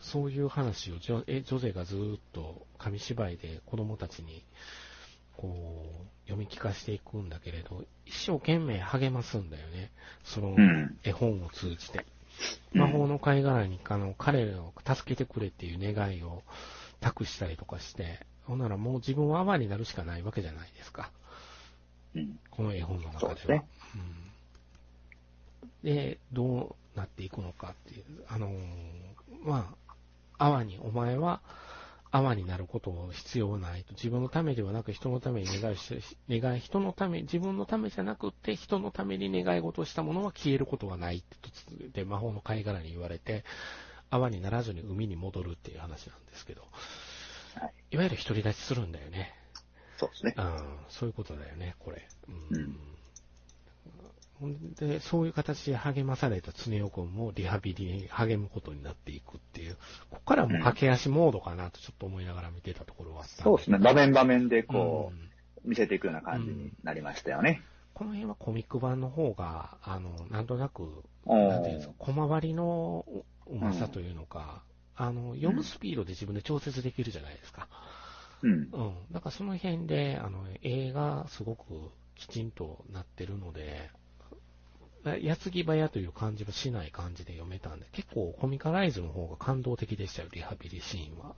[0.00, 4.44] そういう話をジョジョゼがずっと紙芝居で子供たちに
[5.36, 9.90] こう読み聞かせていくんだけれど、一生懸命励ますんだよね。
[10.24, 10.56] その
[11.04, 12.04] 絵本を通じて。
[12.72, 16.42] 魔法の貝殻にあの彼を助けてくれっていう願いを
[17.00, 21.10] 託したりとかして、ほんならもう自分は泡になるしかないわけじゃないですか。
[22.14, 23.46] うん、この絵本の中では。
[23.46, 23.68] で、ね
[25.82, 28.58] うん、で、どうなっていくのかっていう、あのー、
[29.44, 29.87] まあ、
[30.38, 31.40] 泡に、お前は
[32.10, 33.92] 泡になることを必要ないと。
[33.92, 43.44] 自分のためではなく人のために願いして、願い、人のため、自分のためじゃなくて人のために願い事をしたものは消えることはないってで魔法の貝殻に言われて、
[44.10, 46.62] 泡にならずに海に戻るっていう話なんですけど、
[47.54, 49.34] はい、いわゆる独り立ちするんだよね。
[49.98, 50.34] そうですね。
[50.36, 52.08] うん、そういうことだよね、これ。
[52.28, 52.78] うん、うん
[54.78, 59.74] で、そういう形で励まされた常雄君もリハビリに励むことになっていくっていう、
[60.10, 63.78] ここからもう駆け足モードかなとちょっと思いながら見てたところはあった、そうですね。
[63.78, 67.62] 場面場面でこう、うん、見せていくような感じになりましたよね。
[67.94, 73.04] この辺はコミック版の方が、あの、なんとなく、なんていうんですか、小回りの
[73.46, 74.62] うまさというのか、
[74.98, 77.68] うん、あの、読むスピードで自分で調節できるじゃないですか。
[78.42, 78.50] うん。
[78.50, 78.68] うん。
[79.10, 83.90] だからその辺で、あの、映画すごくきちんとなってるので、
[85.16, 91.34] 矢継ぎ早という感じはしない感じで読めたんで、結構コミカライズの方が感動的でしたよ、リハビリシーンは。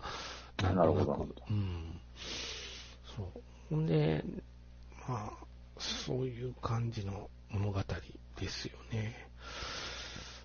[0.62, 1.34] なんとなく。
[1.50, 2.00] うん。
[3.16, 3.26] そう。
[3.70, 4.24] ほんで、
[5.08, 5.32] まあ、
[5.78, 7.80] そういう感じの物語
[8.38, 9.28] ですよね。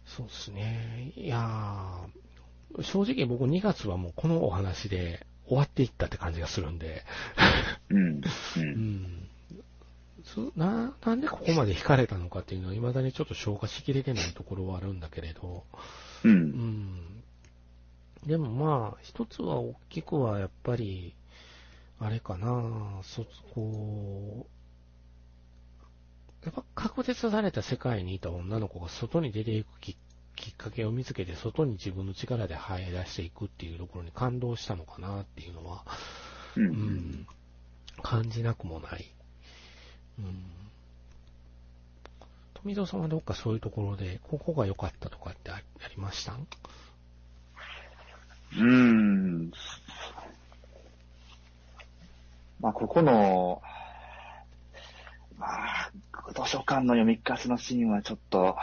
[0.05, 1.13] そうですね。
[1.15, 7.03] いやー、正直僕2月はもうこのお話で終わっていったって感じがするんで。
[7.89, 8.21] うん。
[8.57, 9.29] うん
[10.25, 15.63] ずな、なんでここまで惹かれたのかっていうのは未だにちょっと消化しきれてないところはあるんだけれど、
[16.23, 16.29] う。
[16.29, 17.23] うんん。
[18.25, 21.13] でもまあ、一つは大きくはやっぱり、
[21.99, 24.47] あれかな、そ、こ
[26.41, 29.97] う、やっぱ確実された世界にいた女の子が外に出ていくき
[30.35, 35.85] きっかけを見つけて、外に自分の力で這い出していくっていうところに感動したのかなっていうのは、
[36.55, 36.61] う。
[36.61, 37.27] うんん、
[38.01, 39.05] 感じなくもない。
[40.19, 40.43] うん。
[42.53, 46.33] 富蔵さんはどっかそういうところで、ここが良かったとかってあありました？
[46.33, 46.47] ん
[48.57, 49.51] うん。
[52.61, 53.61] まあ、ここの、
[55.37, 55.91] まあ、
[56.29, 58.55] 図書館の読み聞かせのシーンはちょっと、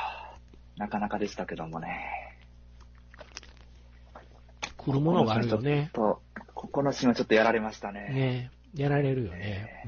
[0.78, 2.38] なかなかでしたけどもね。
[4.78, 5.90] 来るものがあるよね。
[5.92, 6.20] こ
[6.54, 8.08] このシーンはちょっとやられましたね。
[8.08, 9.84] ねやられるよね。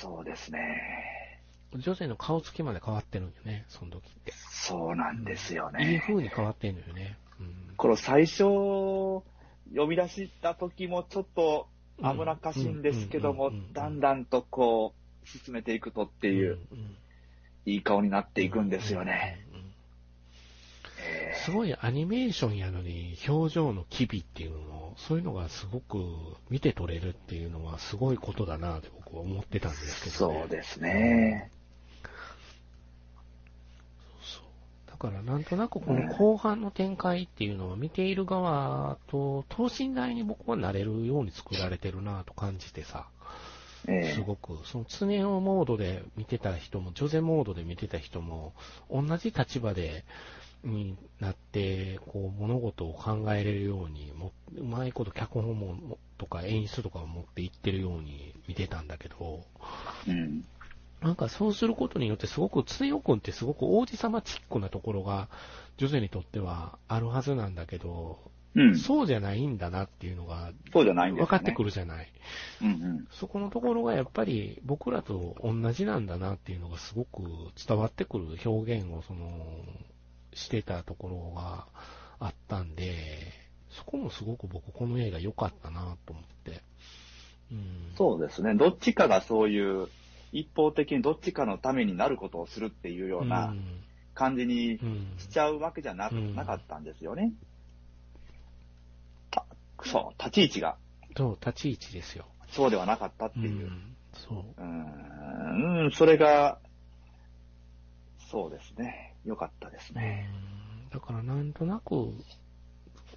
[0.00, 1.40] そうですね。
[1.72, 1.80] うん。
[1.80, 4.32] 女性の顔つきまで変わってるんよね、その時って。
[4.50, 6.02] そうなんですよいいね。
[6.06, 7.18] 風に変わってんのよね。
[7.40, 7.74] うん。
[7.76, 9.24] この最初、呼
[9.88, 11.66] び出した時もちょっと
[11.98, 14.94] 危なっかしいんですけどもだんだんとこ
[15.24, 16.58] う、進めていくとっていう、
[17.66, 19.44] いい顔になっていくんですよね。。
[21.44, 26.04] すごいアニメーションやのに、表情の機微っていうのも、そういうのがすごく
[26.50, 30.40] 見て取れるっていうのはすごいことだなって僕は思ってたんですけーどね。
[30.40, 31.50] そうですね。
[34.86, 43.06] だからなんとなくこの後半の展開っていうのは見ている側と等身大に僕はなれるように作られてるなと感じてさ、
[43.86, 48.52] えすごく、その常用モードで見てた人も、ジョゼモードで見てた人も、
[48.90, 50.04] 同じ立場で、
[50.64, 59.44] になって、こう、物事を考えれるようにも、うまいこと脚本も、もとか演出とかを持っていってるように見てたんだけど、
[60.06, 60.44] えうん。
[61.00, 65.28] なんかそうすることによってすごく、常用君ってすごく王子様チックなところが、
[65.76, 68.18] ジョゼにとってはあるはずなんだけど、
[68.54, 68.76] うん。
[68.76, 71.24] そうじゃないんだなっていうのが、そうじゃないんです。
[71.24, 72.12] 分かってくるじゃない。
[72.62, 73.08] うんうん。
[73.12, 77.22] そこのところがやっぱり僕らと同じなんだなっていうのがすごく
[77.64, 79.28] 伝わってくる表現をその、
[80.38, 81.66] してたところが
[82.20, 83.32] あったんで、
[83.70, 86.62] そこもすごく僕この映画良かったなと思って。
[87.52, 87.92] うん。
[87.96, 88.54] そうですね。
[88.54, 89.88] どっちかがそういう、
[90.30, 93.54] 一方的にどっちかのためになることをするっていうような
[94.14, 95.14] 感じにうん。
[95.18, 97.32] しちゃうわけじゃな,、うんなかったんですよね。
[99.30, 99.44] た
[99.84, 100.76] そう、立ち位置が
[101.16, 102.26] そう、立ち位置ですよ。
[102.50, 103.68] そうではなかったってういう。
[103.68, 103.96] ん。
[104.12, 104.38] そう。
[104.56, 106.58] うーん、それが、
[108.30, 109.07] そうですね。
[109.24, 110.30] 良かったですね。
[110.52, 110.58] うん
[110.90, 111.94] だからなんとなく、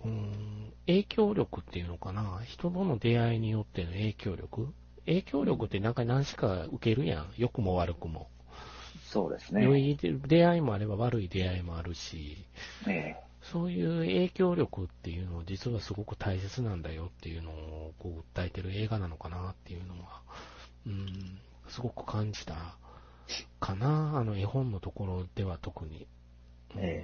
[0.03, 4.73] うん、影響力っていうのかな、人との出会いによっての影響力
[5.05, 7.33] 影響力ってなんか何しか受けるやん。
[7.37, 8.29] 良くも悪くも。
[9.03, 9.79] そうです良ね。
[9.79, 12.37] い出会いもあれば悪い出会いもあるし、
[12.87, 20.21] えそういう影響力っていうのは実はすごく大切なんだよっていうのをこう訴えてる映画なのかなっていうのは、
[20.85, 22.77] うん、すごく感じた
[23.59, 26.07] かな、あの絵本のところでは特に。
[26.75, 27.03] うんえ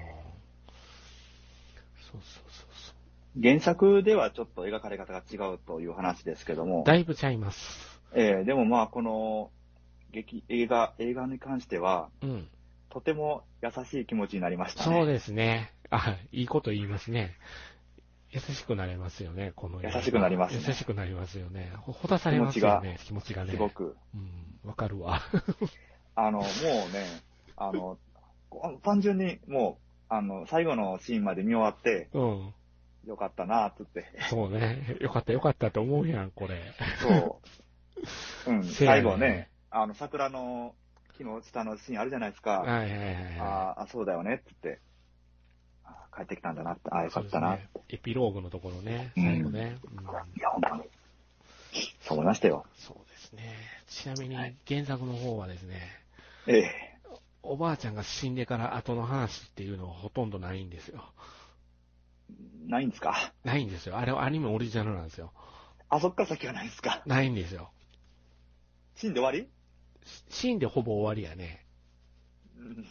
[2.11, 2.95] そうそうそうそう。
[3.43, 8.01] え原作ではちょっと描かれ方が違うという話ですけども、だいぶちゃいます。
[8.15, 9.51] ええでもまあこの
[10.11, 12.47] 劇、映画、映画に関しては、うん。
[12.89, 14.95] とても優しい気持ちになりましたね。
[14.95, 15.74] そうですね。
[15.89, 17.36] あ、いいこと言いますね。
[18.32, 21.72] 優しくなれますよね、この優しくなりますね優しくなりますよね。
[21.78, 23.51] ほほだされますよね、気持ちがね。
[23.51, 23.95] すごく。
[24.13, 25.22] うん、わかるわ。
[26.20, 27.05] あの、もうね、
[27.55, 27.99] あの、
[28.49, 29.78] こ単純にも
[30.09, 32.53] う、あの、最後のシーンまで見終わって、うん。
[33.05, 34.05] よかったな、つって。
[34.32, 34.97] そうね。
[34.99, 36.74] よかったよかったと思うやん、これ。
[36.99, 37.39] そ
[38.47, 38.49] う。
[38.49, 40.74] うん、ね最後ね、あの、桜の
[41.18, 42.61] 木の下のシーンあるじゃないですか。
[42.61, 43.39] はいはいはいはい。
[43.39, 44.80] ああ、そうだよね、つって。
[45.86, 47.57] あ帰ってきたんだなって、ああ、よかったな。
[47.57, 49.78] ねエピローグのところね、うん最後ね。
[49.84, 50.84] うんいや、本当に。
[52.01, 52.65] そう思いましたよ。
[52.76, 53.53] そうですね。
[53.88, 54.36] ちなみに
[54.68, 56.07] 原作の方はですね、
[56.48, 56.72] ええ。
[57.43, 61.04] おばあちゃんが死んでから後の話っていうのはほとんどないんですよ。
[62.68, 63.34] ないんですか？
[63.43, 63.98] ないんですよ。
[63.98, 65.32] あれはアニメオリジナルなんですよ。
[65.89, 67.72] あ、そっから先はないんですかないんですよ。
[68.95, 69.48] 死んで終わり？
[70.04, 71.66] し死んでほぼ終わりやね。
[72.58, 72.86] うん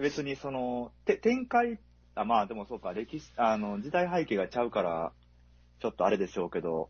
[0.00, 1.78] 別にその、て展開、
[2.14, 5.12] あ、まあでもそうか、歴史、あの、時代背景がちゃうから、
[5.80, 6.88] ちょっとあれでしょうけど、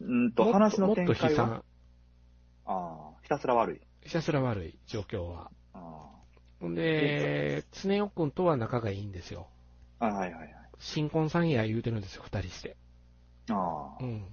[0.00, 1.64] うんと、話のもっと悲展開は、惨。
[2.66, 3.80] ああ、ひたすら悪い。
[4.06, 5.50] ひたすら悪い状況は。
[5.74, 6.08] あ
[6.60, 9.48] ほんで、常雄くんとは仲がいいんですよ。
[9.98, 10.50] あ、はいはいはい。
[10.78, 12.78] 新婚さんや言うてるんですよ、二人して。
[13.50, 14.24] ああう、ん。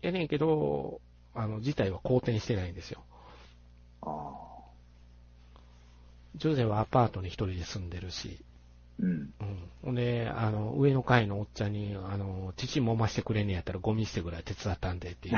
[0.00, 1.00] やねんけど、
[1.34, 3.02] あの、自体は好転してないんですよ。
[4.02, 4.32] あ
[6.36, 8.44] ジョゼはアパートに一人で住んでるし、
[9.00, 9.34] うん。
[9.40, 9.68] うん。
[9.82, 15.34] ほんで、あの、上の階のおっちゃんに、あの、父揉ましてくれんねやったらゴミ捨てぐらい手伝ったんでっていう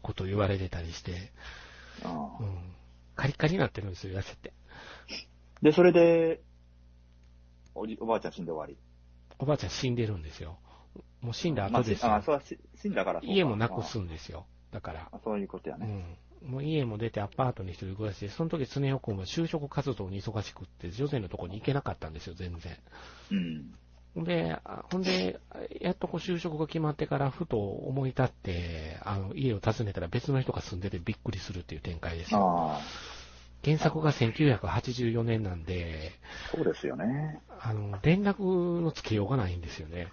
[0.00, 1.65] ことを言われてたりして、あ
[2.04, 2.74] うん。
[3.14, 4.52] カリカリになってるんですよ、痩せて。
[5.62, 6.40] で、それで、
[7.74, 8.78] おじ、おばあちゃん死んで終わり。
[9.38, 10.58] おばあちゃん死んでるんですよ。
[11.20, 12.14] もう死んだまあ後ですよ。
[12.14, 12.42] あ、そう
[12.80, 14.46] 死んだから家もなくすんですよ。
[14.70, 15.08] だから。
[15.12, 16.16] あそういうことやね。
[16.42, 16.50] うん。
[16.50, 22.76] もう家も出てアパートに一人暮らしで、その時常代君は就職活動に忙しくって、女性のとこに行けなかったんですよ、全然。
[23.32, 23.74] うん。
[24.24, 25.38] で、あほんで、
[25.80, 32.78] やっとこう就職が決まってから、ふと思い立って、あの、家を訪ねたら別の人が住んでてびっくりするっていう展開ですよ。
[33.64, 36.12] 原作が1984年なんで、
[36.54, 37.40] そうですよね。
[37.60, 40.08] あの、連絡のつけようがないんですよね。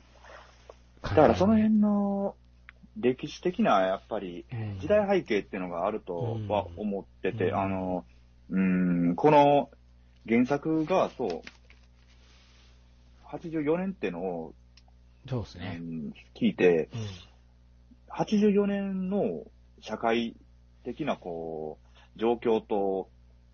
[1.02, 2.36] だからその辺の
[2.98, 8.06] 歴史的な、やっぱり、うん時代背景っていうのがあるとは思ってて、うんあの、
[8.50, 9.70] うん、この
[10.28, 11.30] 原作がそう、
[13.34, 14.54] 84年ってのを、
[15.26, 15.80] うそうですね。
[15.80, 17.00] ん聞いて、うん
[18.16, 19.44] 84年の
[19.82, 20.36] 社会
[20.84, 21.80] 的なこ
[22.16, 23.10] う、状況と、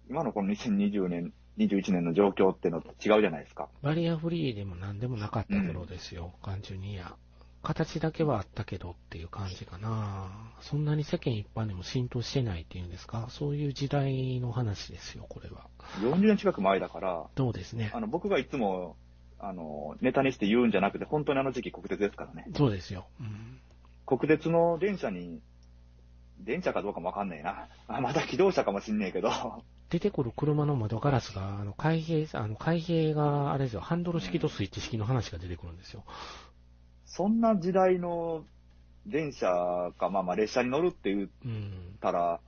[0.09, 3.69] 今のこの2020年、21年の状況ってのと違うじゃないですか。
[3.81, 7.15] バリアフリーでも何でもなかった頃ですよ、単純にいや。
[7.61, 10.29] 形だけはあったけどっていう感じかな。
[10.61, 15.67] そんなに世間一般でも浸透してないっていうんですか、そういう時代の話ですよ、これは。
[16.01, 17.99] 40年近く前だから、そうですねあ。
[18.01, 18.97] の、僕がいつも、
[19.39, 22.45] あの、ネタにして言うんじゃなくて、本当にあの時期国鉄ですからね。
[22.55, 23.07] そうですよ。
[23.19, 23.59] うん
[24.05, 25.39] 国鉄の電車に、
[26.39, 27.67] 電車かどうかもわかんないな。
[27.87, 29.29] あ、 また機動車かもしんねえけど、
[29.91, 36.03] 出てくる車の窓ガラスが、あの、開閉、あの、開閉が、あれですよ、ハンドル式とスイッチ式の話が出てくるんですよ。
[37.05, 38.43] そんな時代の
[39.05, 41.97] 電車か、まあまあ列車に乗るって言っうん。
[42.01, 42.39] たら、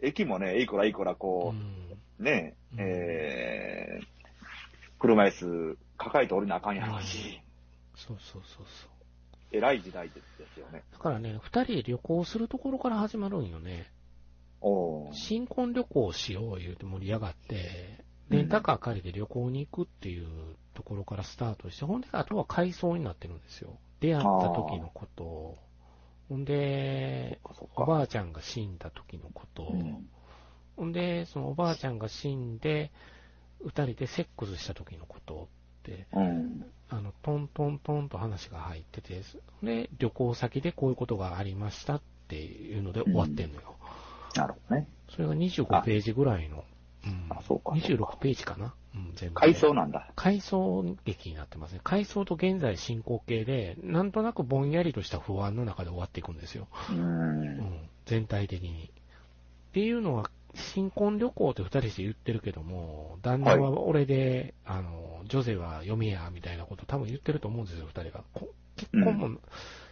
[0.00, 1.98] 駅もね、いくらいくらうこん。
[2.18, 4.06] う、ね、うんえー、
[4.98, 7.40] 車椅子抱えて降りなあかんやろうし、
[7.94, 8.90] そうそうそうそう。
[9.52, 10.14] 偉い時代で
[10.54, 10.82] すよね。
[10.92, 13.90] だからね、二人で旅行するところから始まるんよね。
[14.62, 15.12] おー。
[15.12, 20.28] 新婚旅行しよう言うて盛り上がって、レンタカー借りて旅行に行くっていう
[20.74, 23.78] ところからスタートして、ほんで、あとは回想になってるんですよ。
[24.00, 25.58] 出会った時のこと、
[26.30, 27.40] ほんで、
[27.74, 30.08] おばあちゃんが死んだ時のこと、うん。
[30.76, 32.92] ほんで、そのおばあちゃんが死んで、
[33.62, 35.48] 二人でセックスした時のこと
[36.12, 36.64] うん。
[36.88, 39.22] あの、トントントンと話が入ってて、
[39.62, 43.76] で、旅行先でこういうことがありましたっていうので終わってんのよ。
[44.34, 44.88] なるほどね。
[45.08, 46.64] それが25ページぐらいの。
[47.04, 48.74] うんあそうかそうか26ページかな？
[48.94, 49.40] うん、全部で。
[49.40, 50.10] 回想なんだ。
[50.16, 51.80] 回想劇になってますね。
[51.82, 56.68] 回想と現在進行形で、なんとなくぼんやりとした不安の中で終わっていくんですよ。
[56.90, 56.94] う。
[56.94, 58.90] うんん、全体的に。
[59.70, 68.24] っていうのは、新婚旅行って二人して言ってるけども、旦那は俺で、あの、ジョゼは嫁や、みたいなこと多分言ってると思うんですよ、二人が。
[68.32, 69.38] こ結婚も、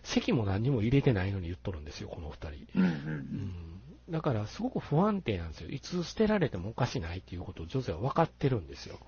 [0.02, 2.80] 席も何にも入れてないのに言っとるんですよ、この二人。
[2.80, 2.86] うんう。
[2.86, 3.80] うんん。
[4.10, 5.68] だから、すごく不安定なんですよ。
[5.68, 8.98] いつ捨てられてもおかしないっていうことをジョゼは分かってるんですよ。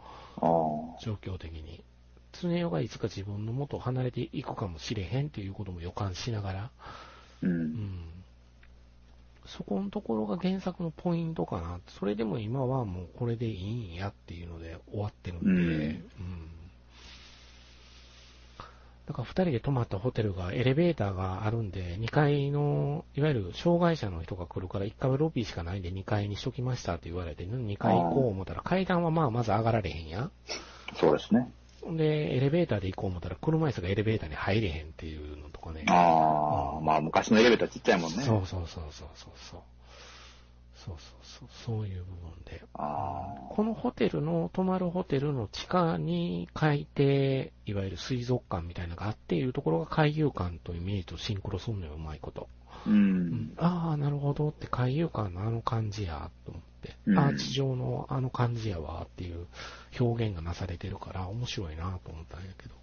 [1.03, 1.82] 状況的に。
[2.32, 6.70] 常代がいつか自分の元を離れていくかもしれへんっていうことも予感しながら、
[7.42, 7.46] う。
[7.46, 8.19] うんん。
[9.51, 11.80] そこのところが原作のポイントかな。
[11.88, 16.05] それでも今はもうこれでいいんやっていうので終わってるんで、うんうん。
[19.07, 30.32] だから二人で泊まったホテルがエレベーターがあるんで、2階の、いわゆる障害者の人が来るから1階はロビーしかないんで2階にしときましたって言われて、2階行こう思ったら階段はまあまず上がられへんやん。
[30.94, 31.51] そうですね。
[31.96, 35.84] で、エレベーターで行こう思ったら車椅子がエレベーターに入れへんっていうのとかね。
[35.88, 38.22] ああ、まあ昔のエレベーターちっちゃいもんね。
[38.22, 39.60] そうそうそうそうそうそう。
[40.74, 42.62] そうそうそう、そういう部分で。
[42.74, 47.02] あこのホテルの、泊まるホテルの地下に海底、
[47.66, 52.48] いわゆる水族館みたいなのがあっていうところが海遊館とイメージとシンクロするのよ、うまいこと。
[52.70, 52.82] あ。
[52.86, 53.52] ううんん。
[53.58, 56.69] ああ、なるほどって海遊館のあの感じや、と思って。
[57.06, 59.46] うんアーチ状のあの感じやわ、っていう
[59.98, 62.74] 表現がなされてるから面白いなと思ったんやけど。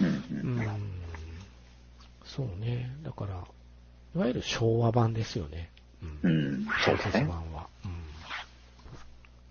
[0.00, 0.62] うんう。
[0.62, 1.00] ん
[2.24, 2.90] そうね。
[3.02, 3.44] だから、
[4.14, 5.70] いわゆる昭和版ですよね。
[6.22, 6.28] う。
[6.28, 6.66] うん。
[6.84, 7.68] 小説版は。
[7.84, 7.90] うん。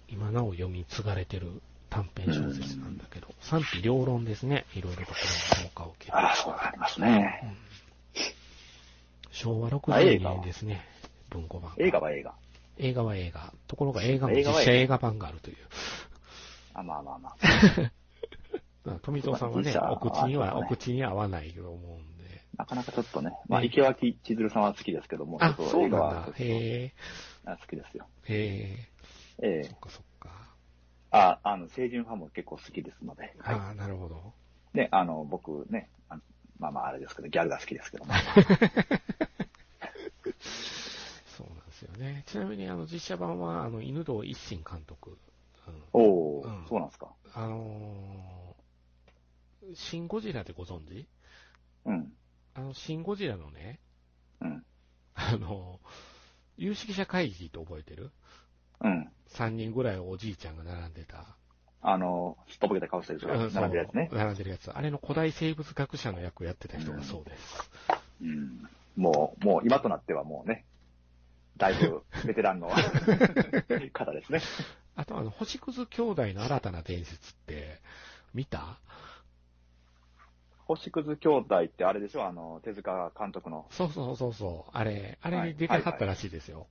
[0.08, 4.66] 今なお読み継がれてる短編小説なんだけど、賛否両論ですね。
[4.74, 6.12] いろいろとこれの評価を受けて。
[6.14, 7.56] ああ、そうなりますね。
[9.32, 10.86] 昭和あ映62画は年ですね。
[11.30, 11.74] 文庫版。
[11.78, 12.34] 映画は映画。
[12.80, 13.54] 映画は映画。
[13.68, 15.58] ところが映画も実写映画版があるという。
[16.74, 17.36] あ、まあまあまあ。
[18.86, 22.42] まあ富藤さんはねお口には、お口には合わないと思うんで。
[22.58, 26.94] なかなかちょっとね、まあ、ね池脇千鶴さんは好きですけども、あ、そうなんだへえ、
[27.46, 28.08] あ好きですよ。
[28.26, 28.88] へ
[29.42, 30.30] ええ、そえっかそっか。
[31.12, 33.56] あ、あの、清純派も結構好きですので、はい。
[33.56, 34.34] ああ、なるほど。
[34.74, 35.90] ね、あの、僕ね、
[36.60, 38.14] まあまああれですけど、ギャルが好きですけども。
[41.80, 42.24] ですよね。
[42.28, 45.12] ちなみに、あの、実写版は、あの、犬堂一心監督。
[45.68, 47.10] うんおお、うんそうなんですか。
[47.34, 51.08] あのー、シン・ゴジラでご存知？
[51.86, 52.12] うん。
[52.56, 53.80] あの、シン・ゴジラのね、
[54.42, 54.64] うん。
[55.14, 55.80] あの、
[56.58, 58.10] 有識者会議って覚えてる？
[58.82, 59.12] うん。
[59.30, 61.38] ?3 人ぐらいおじいちゃんが並んでた。
[61.82, 64.10] あの、すっとぼけた顔してる人がうん並んでるやつね。
[64.12, 64.72] 並んでるやつ。
[64.72, 67.70] あれの古代生物学者の役をやってた人がそうです。
[68.24, 68.68] うん。
[68.96, 70.66] もう、もう今となってはもうね、
[71.60, 72.70] だいぶベテランの
[73.94, 74.42] 方ですね。
[74.96, 77.80] あと、あの、星屑兄弟の新たな伝説って、
[78.34, 78.78] 見た？
[80.68, 82.26] 星屑兄弟ってあれでしょ？
[82.26, 83.66] あの、手塚監督の。
[83.72, 84.72] そうそうそうそう。
[84.74, 86.68] あれ、あれはいに出てはったらしいですよ。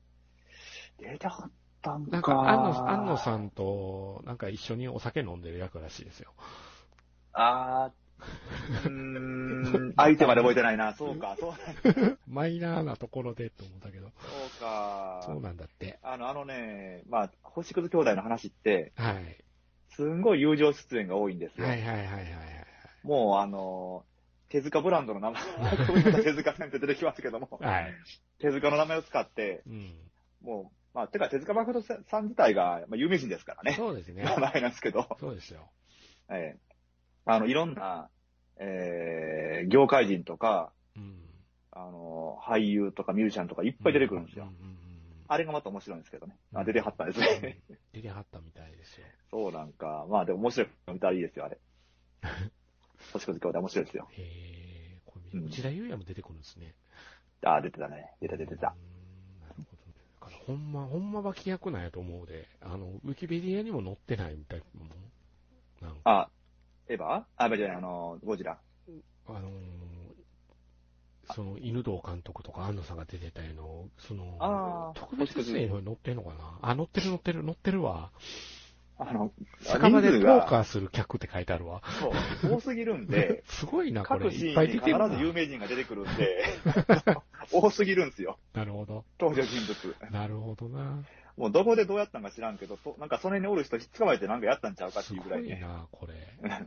[0.98, 1.50] 出てはっ
[1.82, 2.12] たんか。
[2.12, 6.32] なんか、安野、安野さんと、なんか一緒にお酒飲んでる役らしいですよ。
[7.32, 10.94] あー、うーん、相手まで覚えてないな。
[10.96, 14.08] そうか、そう、 マイナーなところでって思ったけど。
[14.08, 14.12] そ
[14.58, 15.22] うか。
[15.26, 15.98] そうなんだって。
[16.02, 19.44] あの、あのね、まあ、星屑兄弟の話って、はい。
[19.90, 21.66] すんごい友情出演が多いんですよ。
[21.66, 22.24] はいはいはいはいはい。
[23.02, 24.04] もう、あの、
[24.48, 25.42] 手塚ブランドの名前、
[26.22, 27.94] 手塚さんって出てきますけども、はい。
[28.38, 29.94] 手塚の名前を使って、うん。
[30.40, 33.76] もう、まあ、てか手塚誠さん自体が、まあ、有名人ですからね。
[33.76, 34.22] そうですね。
[34.36, 35.70] 名前なんですけど、そうですよ。
[36.30, 36.58] ええ
[37.26, 38.08] あの、いろんな、
[38.58, 41.18] えー、業界人とか、うん。
[41.70, 44.48] あの、俳優とかミュージシャンとかいっぱい出てくるんですよ。
[45.28, 46.36] あれがまた面白いんですけどね。
[46.54, 47.60] あ、うん出てはったんですうんね。
[47.92, 49.06] 出てはったみたいですよ。
[49.30, 50.06] そうなんか。
[50.08, 51.58] まあでも面白いの見たらいいですよ、あれ。
[53.12, 54.08] 星屑兄弟面白いですよ。
[54.12, 54.22] へ
[54.96, 56.74] え、これ、うん内田裕也も出てくるんですね。
[57.42, 58.10] あ、出てたね。
[58.20, 58.74] 出た出てた。
[58.74, 59.94] うんなるほどね。
[60.20, 64.62] だからほんま、ほんま脇役なんやと思うで、あの、ウィキペディアにも載ってないみたい。
[65.80, 66.28] なあ、
[66.88, 67.24] エヴァ？
[67.36, 68.58] あ、じゃない、あの、ゴジラ。
[69.26, 69.78] あのー
[71.34, 76.58] その、犬堂監督とか安野さんが出てたの、その特別出演の載ってんのかな？
[76.62, 78.10] あ、載ってる載ってる載ってるわ。
[79.00, 79.30] あの、
[79.60, 81.82] 酒場でポーカーする客って書いてあるわ。
[82.00, 84.28] そう、多すぎるんで、 すごいな、これ。
[84.28, 85.08] いっぱい出てるな。
[85.08, 86.44] ず有名人が出てくるんで、
[87.52, 89.04] 多すぎるんですよ、なるほど。
[89.20, 89.96] 登場人物。
[90.10, 91.04] なるほどな。
[91.38, 95.56] もうどこでどうやったんか知らんけど、となんかその辺におる人捕まえてなんかやったんちゃうかってすごいうぐらいね。
[95.56, 96.14] いな、これ。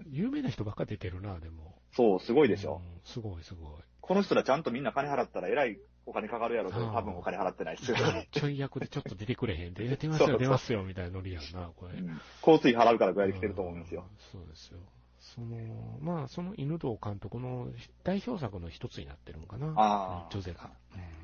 [0.09, 1.75] 有名な人ばっか出てるな、でも。
[1.93, 2.81] そう、すごいでしょ。
[2.83, 3.71] うんすごいすごい。
[3.99, 7.97] この人らちゃんとみんな金払ったらえらいお金かかるやろ多分お金払ってないですよ。
[8.31, 11.99] ちょい役でちょっと出てくれへんで、出てますよ、出ますよ、みたいなノリやんな、これ。
[11.99, 14.05] うん交通費払うからぐらいで来てると思うんですよ。
[14.09, 14.39] うん。
[14.39, 14.79] そうですよ。
[15.19, 17.67] その、まあ、その犬堂監督の
[18.03, 19.73] 代表作の一つになってるのかな。
[19.77, 20.71] あージョゼが。
[20.95, 21.20] うん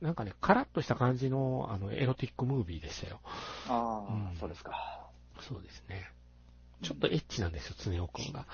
[0.00, 3.20] なんかね、カラッとした感じの、あの、エロティックムービーでしたよ。
[3.68, 5.08] ああ、うんそうですか。
[5.40, 6.10] そうですね。
[6.82, 8.46] ちょっとエッチなんですよ、常雄くんが。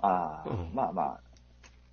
[0.00, 1.20] ああ、うんまあまあ、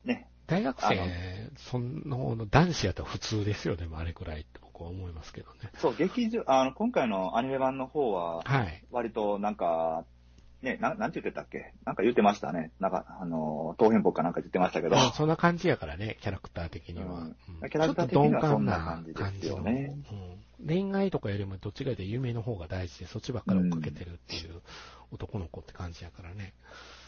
[0.05, 0.29] ね。
[0.47, 5.71] 大学生、その男子やったら普通ですよ、でもあれくらいって僕は思いますけどね。
[5.77, 8.83] そう、劇場、あの、今回のアニメ版の方は、はい。
[8.91, 10.05] 割となんか、
[10.61, 11.73] ね、なん、なんて言ってたっけ？
[11.85, 12.71] なんか言ってましたね。
[12.79, 14.97] なんか、あの、東変北かなんか言ってましたけど。
[15.11, 17.05] そんな感じやからね、キャラクター的には。
[17.05, 17.35] うんうん
[17.69, 19.95] キャラクター的にはちょっと鈍感そんな感じですよね
[20.65, 24.61] 恋愛とかよりもどっちかというと夢の方が大事で、そっちばっかり追っかけてるっていう
[25.11, 26.53] 男の子って感じやからね。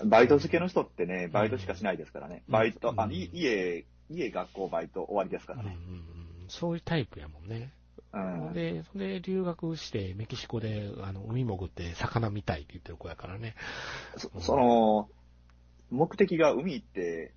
[0.04, 2.44] バイト付けの人ってね、バイトしかしないですからね。
[2.48, 5.78] うんバイト、あ家、家、学校、バイト終わりですからうんうんね。
[6.44, 7.72] うん、そういうタイプやもんね。
[8.18, 8.54] うん。
[8.54, 13.56] で、それで留学してメキシコであの海潜って魚見たいって言ってる子やからね。
[14.18, 15.10] そその、
[15.90, 17.34] 目的が海行って、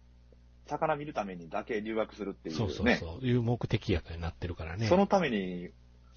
[0.66, 2.58] 魚見るためにだけ留学するっていうね。
[2.58, 3.26] そうそうそう。
[3.26, 4.86] いう目的やになってるからね。
[4.86, 5.70] そのために、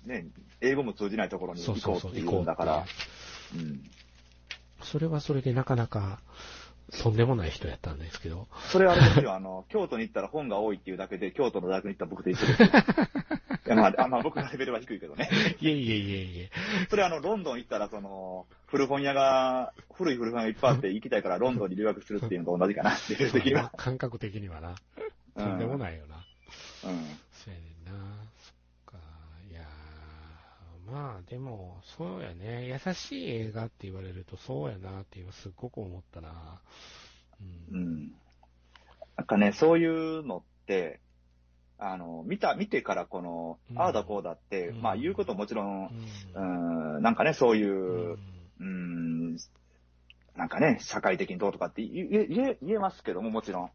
[0.05, 0.27] ね、
[0.61, 2.85] 英語も通じないところに行こっていううんだから。
[4.83, 6.19] それはそれでなかなか、
[7.01, 8.47] とんでもない人やったんですけど。
[8.69, 12.59] それはあれですよ、あの、京都に行ったら本が多いっていうだけで、京都の大学に行った僕と一緒です
[13.65, 15.29] まあ、 あまあ僕のレベルは低いけどね。
[15.61, 16.51] いえいえいえいえ。
[16.89, 23.71] それあの、ロンドン行ったら、その、古本屋が、古い古本屋がいっぱいあって行きたいからロンドンに留学するっていうのと同じかな、レベル的には。
[23.77, 24.75] 感覚的にはな。
[25.35, 26.15] とんでもないよな。
[26.85, 27.05] うん。
[27.31, 27.91] そうやねんな。
[28.37, 28.53] そっ
[28.85, 28.97] か。
[29.49, 32.67] いやーまあでも、そうやね。
[32.67, 36.61] 優しい映画って言われるとそうやなって今すっごく思ったな。
[37.71, 37.75] う。
[37.75, 38.11] うんん。
[39.17, 40.99] なんかね、そういうのって、
[41.77, 45.89] あの、見た、見てからこの、うんああだこうだって、うんまあ言うこともちろん、う。
[46.35, 47.73] うんん、なんかね、そういう
[48.13, 48.17] う、ん
[48.59, 49.37] うん、
[50.35, 53.71] なんかね、社会的にどうとかって言え、言え、言えますけども、もちろん。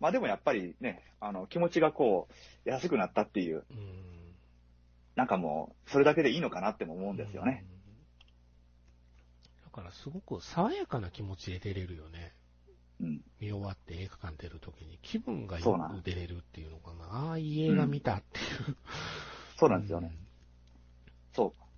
[0.00, 2.28] まあでもやっぱりね、あの、気持ちがこ
[2.66, 4.34] う、安くなったっていう、うん。
[5.16, 7.64] なんかもう、それだけでいいのかなっても思うんですよね。
[7.66, 7.74] う
[9.60, 9.64] ん。
[9.64, 12.32] だからすごく爽やかな気持ちで出れるよね。
[13.00, 13.20] うん。
[13.40, 17.28] 見終わって映画館出るときに気分がよく出れるっていうのかな。
[17.30, 18.42] ああ、いい映画見たってい
[18.72, 18.76] う。
[19.56, 20.12] そうなんですよね。
[21.34, 21.68] そう。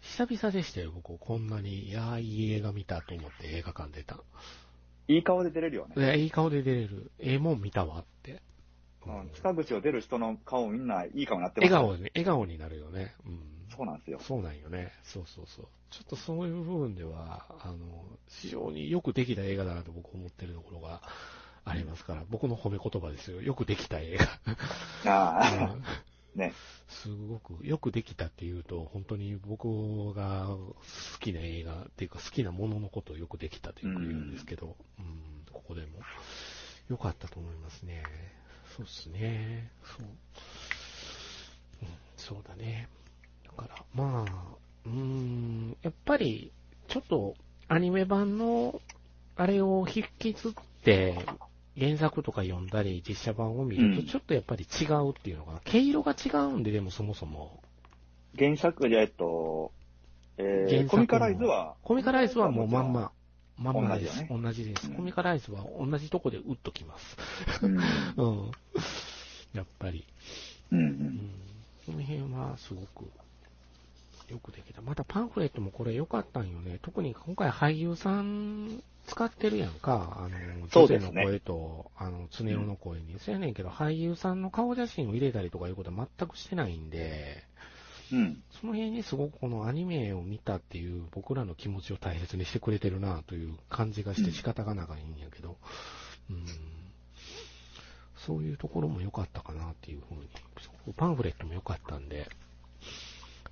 [0.00, 1.18] 久々でしたよ、僕。
[1.18, 4.18] こんなに、いやー、いい映画見たと思って映画館出た。
[5.08, 5.94] いい顔で出れるよね。
[5.94, 7.10] でいい顔で出れる。
[7.18, 8.42] ええもん見たわって。
[9.06, 13.14] うん、塚口を出る人の顔みんないい顔になってますよ笑顔に、笑顔になるよね。
[13.26, 13.53] うん。
[13.76, 14.18] そうなんですよ。
[14.20, 14.92] そうなんよね。
[15.02, 15.66] そうそうそう。
[15.90, 21.02] ちょっとそういう部分では、あの、非常によくできた映画だなと僕思ってるところが
[21.64, 23.40] ありますから、僕の褒め言葉ですよ。
[23.42, 24.18] よくできた映
[25.04, 25.12] 画。
[25.12, 25.82] ああ、うん
[26.34, 26.52] ね。
[26.88, 30.74] すごくよくできたっていうと、本当に僕が好
[31.20, 35.88] きな映画っていうか好きなもののことをよくできたとよく言うんですけど、うん、ここでも。
[36.90, 38.02] よかったと思いますね。
[38.76, 39.70] そうですね。
[39.84, 40.06] そう。
[41.82, 42.88] うん、そうだね。
[43.56, 44.44] だから、まあ、
[44.86, 46.52] うーん、やっぱり、
[46.88, 47.34] ちょっと
[47.68, 48.80] アニメ版の
[49.36, 50.52] あれを引きずっ
[50.82, 51.16] て、
[51.78, 55.60] 原作とか読んだり、実写版を見ると、うんちょっとやっぱり違うっていうのかな。
[55.64, 57.60] 毛色が違うんで、でもそもそも。
[58.38, 59.72] 原作で、えっと、
[60.38, 63.12] えー、原作もコミカライズは、コミカライズはもうまんま、
[63.58, 64.18] まんまです。
[64.18, 64.88] 同じよ同じです。
[64.88, 67.16] うんコミカライズは同じとこで打っときます。
[67.62, 67.78] うん。
[68.16, 68.50] うん。
[69.52, 70.04] やっぱり。
[70.70, 70.82] うんう。
[70.82, 71.30] うんん。
[71.86, 73.10] この辺はすごく
[74.28, 74.82] よくできた。
[74.82, 76.78] またパンフレットもこれ良かったんよね。
[76.82, 80.16] 特に今回俳優さん使ってるやんか。
[80.18, 83.18] あの、女性の声と、あの、常雄の声に。
[83.18, 87.44] そうやねんけど、俳優さんの顔写真を入れたりとかいうことは全くしてないんで、
[88.12, 88.42] うん。
[88.60, 95.56] その辺にすごくこのアニメを見たっていう僕らの気持ちを大切にしてくれてるなという感じがして仕方がないんやけど、
[96.30, 96.46] うん、
[98.16, 100.28] そういうところも良かったかなっていうふうに、
[100.96, 102.28] パンフレットも良かったんで、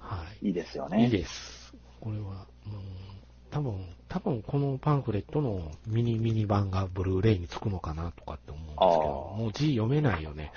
[0.03, 0.49] はい。
[0.49, 1.05] いいですよね。
[1.05, 1.75] いいです。
[2.01, 2.47] これは、もう、
[3.51, 10.53] 多分、多分このパンフレットのミニミニ版がブルーレイにつくのかなとかって思うんですけど、もう字読めないよね。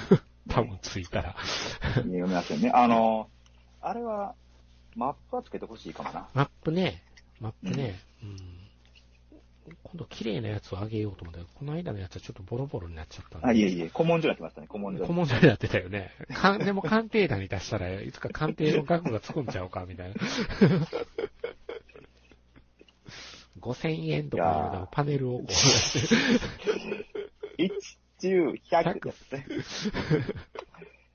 [0.48, 1.34] 多分ついたら。
[1.96, 2.70] 読みませんね。
[2.70, 3.28] あの、
[3.80, 4.34] あれは、
[4.94, 6.28] マップはつけてほしいかもな。
[6.34, 7.02] マップね、
[7.40, 8.53] マップね、うん。
[9.82, 13.46] 今度綺麗なやつをあげようと思ったら、この間のやつはちょっとボロボロになっちゃったんで。
[13.46, 15.06] あ、いえいえ、古文書になってましたね、古文書。
[15.06, 16.10] 顧問所になってたよね。
[16.34, 20.14] かでも鑑定団に出したらいつか鑑定の額がつくんちゃうか、みたいな。
[23.60, 25.52] 5000円とかのパネルをこう
[27.56, 27.72] 一
[28.20, 29.46] 中100ですね。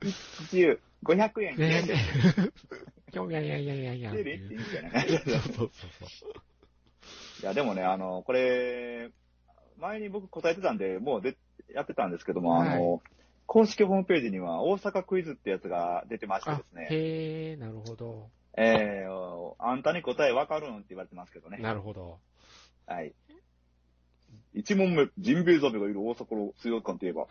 [0.01, 0.15] 一
[0.49, 1.57] 中500円。
[1.57, 1.95] ねね。
[3.11, 4.21] いやいやいやいやいやそう
[5.53, 6.33] そうそう。
[7.41, 9.11] いや、でもね、あの、これ、
[9.79, 11.37] 前に僕答えてたんで、もうで
[11.73, 13.01] やってたんですけども、あの、
[13.45, 18.29] 公式ホームページには大阪クイズってやつが出てましてあです、ね、へえ、なるほど。
[18.57, 21.57] えー、あんたに答えわかるんって言われてますけどね。
[21.57, 22.19] なるほど。
[22.85, 23.13] はい。
[24.53, 27.27] 一問目、ジンベエザメがいる大阪の水族館といえば。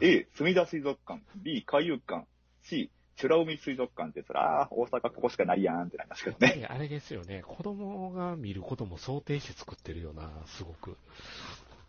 [0.00, 2.26] A、墨田水族館、B、海遊館、
[2.64, 2.90] C、
[3.20, 6.56] 美ら海水族館って言ったら、ああー、大阪ここしかないやんってなりますけどね。
[6.56, 7.42] ねあれですよね。
[7.46, 10.96] 子供が見ることも想定して作ってるよな、すごく。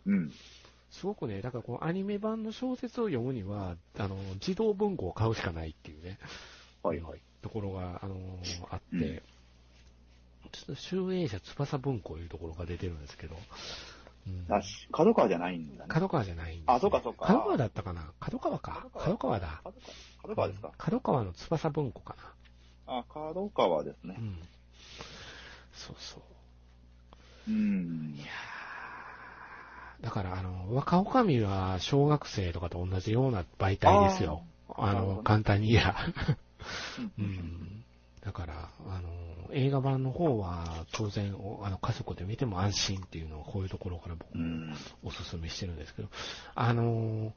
[0.06, 0.32] うん。
[0.90, 6.18] すごくね、だからこのアニメ版の小説を読むには、あの、児童文庫を買うしかないっていうね、
[6.82, 7.20] はいはい。
[7.42, 8.18] ところが、あのー
[8.70, 9.22] あって、うん
[10.52, 13.40] ちょっと集英社翼文庫いうところが出てるんですけど、うん
[14.48, 15.88] あし角川じゃないんだね。
[15.88, 18.86] 角川じゃないんです、あそうかそうか角川だったかな角川か。
[18.94, 19.62] 角角川だ。
[20.22, 20.68] 角川ですか？
[20.68, 22.16] うん、角川の翼文庫か
[22.86, 24.20] あ、角川ですねな。
[24.20, 24.22] う。
[24.22, 24.38] ん。
[25.72, 27.50] そうそう。
[27.50, 28.20] うんい。
[28.20, 34.42] やーだから、あの、若女将は小学生とかと同じような媒体ですよ。
[34.76, 35.94] あの、簡単に言えば。
[36.98, 37.83] う うんん。
[38.24, 39.08] だから、あの、
[39.52, 44.74] 映画版の方は当然、おあの、家族で見ても安心っていうのはこういうところから僕もうん。
[45.02, 46.08] おすすめしてるんですけど、
[46.54, 47.34] あの、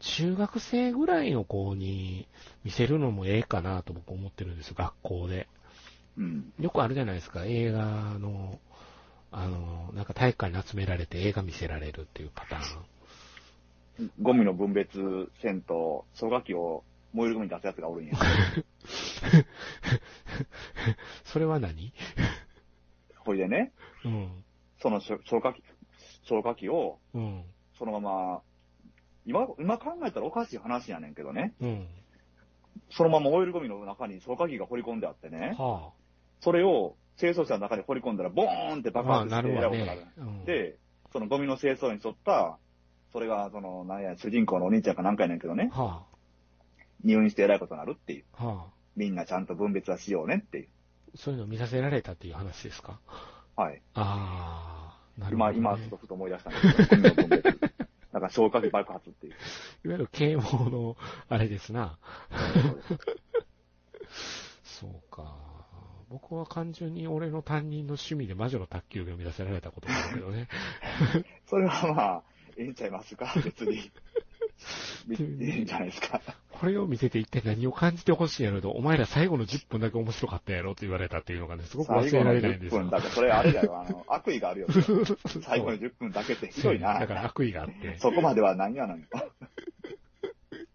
[0.00, 2.28] 中学生ぐらいの子に
[2.64, 5.48] 見せるのもええかなと僕思ってるんですよ、学校で。
[6.18, 6.52] うん。
[6.60, 7.84] よくあるじゃないですか、映画
[8.18, 8.58] の、
[9.32, 14.10] あの、なんか体育館に集められて映画見せられるっていうパターン。
[14.20, 14.98] ゴミの分別
[15.40, 16.84] 線と、消火器を
[17.16, 18.12] 燃えるゴミに出すやつがおるんや。
[21.24, 21.94] それは何？
[23.24, 23.72] ほいでね、
[24.04, 24.44] うん。
[24.80, 25.62] その消消火器、
[26.24, 27.42] 消火器を、うん。
[27.78, 28.42] そのまま、
[29.24, 31.88] 今、今考えたらおかしい話やねんけどね、うん。
[32.90, 35.92] そのままオイルゴミの中に消火器が掘り込んであってね、は
[36.40, 38.92] それを清掃車の中に掘り込んだら、ボーンってあ。
[38.92, 39.70] 爆まあ、発してなるわ。
[39.70, 40.76] ねうん、で、
[41.12, 42.58] そのゴミの清掃に沿った、
[43.12, 46.04] そそれが、その、なんや、主人公のお兄ちゃんかなんかやねんけどね、は
[47.06, 48.24] 入院して偉いことになるっていう。
[48.36, 48.72] あ、はあ。
[48.96, 50.68] みんなちゃんと分別はしようねっていう。
[51.14, 53.00] そういうのを見させられたっていう話ですか？
[53.56, 53.80] はい。
[53.94, 55.58] ああ、なるほ今、ど、ね。
[55.58, 57.44] 今、ちょっとふと思い出したんですけど、分別。
[58.12, 59.32] なんか消火器爆発っていう。
[59.32, 60.96] いわゆる啓蒙の、
[61.28, 61.98] あれですな。
[64.64, 65.36] そうか。
[66.08, 70.48] 僕は単純に俺の担任の趣味で魔女の宅急便を見出せられたことなんだけどね。
[71.46, 72.22] それはまあ、
[72.56, 73.32] ええんちゃいますか？
[73.44, 73.90] 別に。
[75.06, 76.20] 別にいいんじゃないですか。
[76.50, 82.90] これを見せて一体何を感じてほしいんやろと、お前ら最後の10分だけ面白かったやろと言われたっていうのがね、すごく忘れられないんです最後の10よ分。
[82.90, 84.68] だけ、それあれだよ、あの、 悪意があるよ。
[85.42, 86.98] 最後の10分だけってひどいな。
[86.98, 89.02] だから悪意があって、そこまでは何がなの？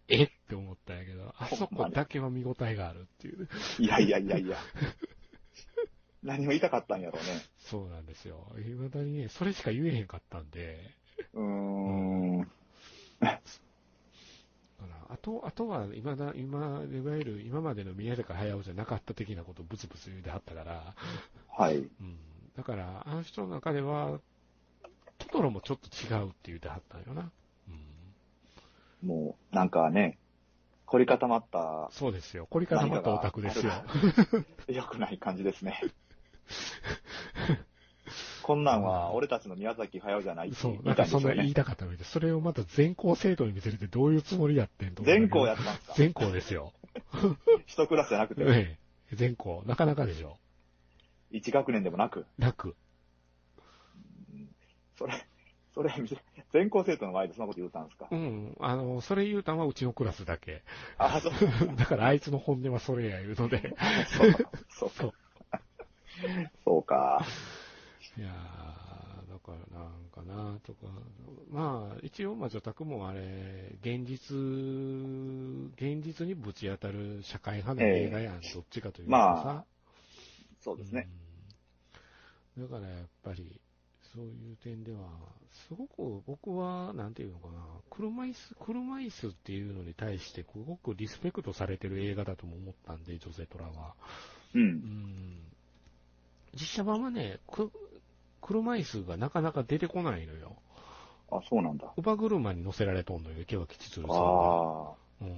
[0.08, 0.24] え？
[0.24, 3.48] って思ったんやけど、あそこだけは見応えがあるっていう。
[3.78, 4.56] いやいやいやいや。
[6.22, 7.42] 何を言いたかったんやろうね。
[7.58, 8.52] そうなんですよ。
[8.56, 10.78] 未だにね、それしか言えへんかったんで、
[11.34, 12.48] うーん。
[15.12, 20.94] あと、あとは、今だ、今、いわゆる今までの宮坂駿じゃなかった的なことをブツブツ言うてはったから、
[21.50, 21.76] はい。
[21.76, 22.16] うん。
[22.56, 24.20] だから、あの人の中では、
[25.18, 27.30] トトロもちょっと違うって言うてはったんよな。
[29.02, 29.08] うん。
[29.08, 30.16] もう、なんかね、
[30.86, 32.46] 凝り固まった、そうですよ。
[32.48, 33.72] 凝り固まったオタクですよ。
[34.68, 35.78] 良くない感じですね。
[38.42, 41.54] こんなんは、俺たちの宮崎駿じゃないってそう、言ないんかそんな言いね。
[41.54, 45.94] たかったのに、それをまた全校生徒に見せるってどういうつもりやってんと全校やってますか？
[45.96, 46.72] 全校ですよ。
[47.66, 48.78] 一クラスじゃなくて、え
[49.12, 49.14] え。
[49.16, 49.62] 全校。
[49.66, 50.38] なかなかでしょ。
[51.30, 52.76] 一学年でもなく、楽。
[54.98, 55.14] それ、
[55.74, 55.90] それ
[56.52, 58.08] 全校生徒の前でそんなこと言ったんですか？
[58.10, 58.56] うん。
[58.60, 60.62] あの、それ言うたんはうちのクラスだけ。
[60.98, 61.32] あ、そう。
[61.76, 63.74] だからあいつの本音はそれや言うので。
[64.08, 64.32] そう、
[64.68, 65.12] そうそう。
[66.64, 67.24] そうか。
[68.18, 70.86] いやー、だからなんかなとか。
[71.50, 74.36] まあ、一応、まあ、女宅もあれ、現実、
[75.76, 79.16] 現実にぶち当たる社会派の映画やん、どっちかというとさ。
[79.16, 79.64] ま
[80.60, 81.08] そうですね。
[82.56, 82.68] うん。
[82.68, 83.60] だからやっぱり、
[84.14, 85.08] そういう点では、
[85.68, 93.94] すごく僕は、なんていうのかな、車椅子、車椅子っていうのに対して、すごくリスペクトされてる映画だとも思ったんで、ジョゼトラは。
[94.54, 94.58] う。
[94.58, 95.38] うんん。
[96.54, 97.70] 実写版はね、く
[98.42, 100.56] 車椅子がなかなか出てこないのよ。
[101.30, 101.86] あ、そうなんだ。
[101.96, 104.20] 乳母車に乗せられとんのよ、池脇千鶴さんが。
[104.20, 104.94] ああ。
[105.22, 105.28] うん。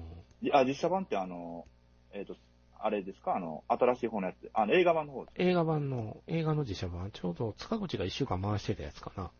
[0.42, 1.66] いや、実写版ってあの、
[2.12, 2.34] えっ、と、
[2.80, 3.36] あれですか？
[3.36, 4.50] あの、新しい方のやつ。
[4.52, 5.34] あの、映画版の方です。
[5.36, 9.30] 映画版の、映画の実写版、ちょうど塚口が一週間回してたやつかな。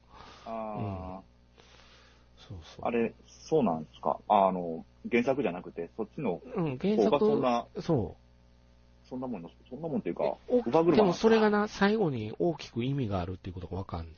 [0.47, 1.21] あ
[2.49, 2.85] そうそう。
[2.85, 4.19] あ、あれ、そうなんですか？
[4.29, 8.24] あの、原作じゃなくて、そっちのうん、原方がそん作、な、そう。
[9.09, 10.37] そんなもんの、そんなもんっていうか、
[10.93, 14.13] でもそれがな、最後に大きく意味があるっていうことがわかんね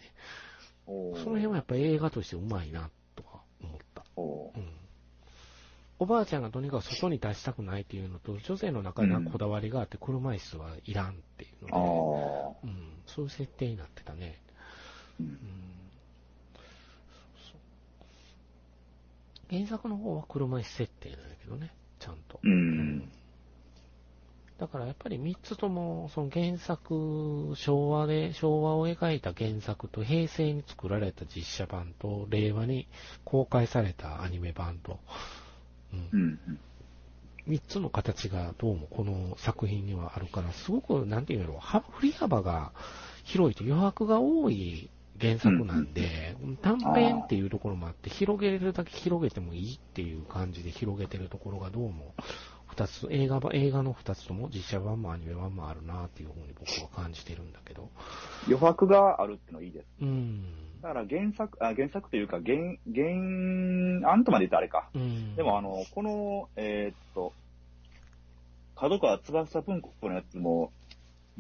[0.87, 4.05] その辺はやっぱ映画としてうまいな、とか思った。
[4.17, 4.69] おーうん。
[5.99, 12.67] おばあちゃんがとにかく外に出したくないっていうのと、女性の中にはこだわりがあって、車椅子はいらんっていうあので、あ。
[12.67, 14.39] うん、そういう設定になってたね。
[15.19, 15.33] ううんう
[19.49, 22.41] 原作の方は車椅子設定なんだけどね、ちゃんと。
[22.43, 23.09] うん。
[24.59, 32.89] だからやっぱり3つとも、その原作、昭和で、昭和を描いた原作と、平成に作られた実写版と、令和に
[33.25, 34.99] 公開されたアニメ版と、
[35.93, 36.09] うん。
[36.11, 36.59] う、ん。
[37.49, 42.73] 3つの形がどうもこの作品にはあるから、すごく、なんていうのは、振り幅が
[43.25, 44.89] 広いと余白が多い
[45.21, 52.15] 原作なんで、短編っていうところもあって、広げれるだけ広げてもいいっていう感じで広げてるところがどうも、
[52.77, 57.89] 二つ、映画版、映画の二つとも実写版もアニメ版もあるなっていうふうに僕は感じてるんだけど。
[58.47, 59.87] 余白があるってのいいです。
[60.03, 60.45] うん。
[60.83, 64.91] だから原作、あ原作というか、原、原案とまで言ったらあれか。
[64.95, 65.35] うん。
[65.37, 67.33] でもあの、この、えーっと、
[68.77, 70.71] 角川翼文庫のやつも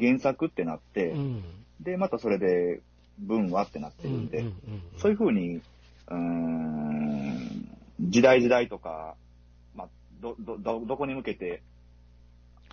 [0.01, 1.45] 原作ってなって、うん、
[1.82, 2.80] で、またそれで
[3.18, 7.68] 文はってなってるんで、うんうんうんそういうふうに、うーん、
[8.01, 9.16] 時代時代とか、まあ、
[10.20, 11.62] ど、ど、ど、どこに向けて、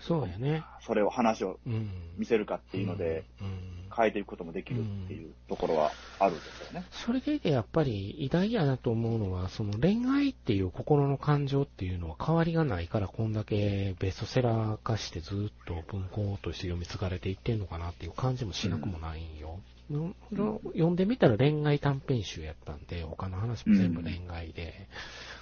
[0.01, 0.63] そうやね。
[0.81, 1.89] それを話をうん。
[2.17, 6.85] 見せるかっていうので、うん、変えていくこともできるっていうところはあるんですよね。
[6.91, 19.59] それでいてやっぱり偉大やなと思うのは、その恋愛っていう心の感情っていうのは変わりがないからこんだけベストセラー化してずっと文庫として読み継がれていってんのかなっていう感じもしなくもないんよ。
[19.89, 25.32] のの読んでみたら恋愛短編集やったんで、他の話も全部恋愛で、うん。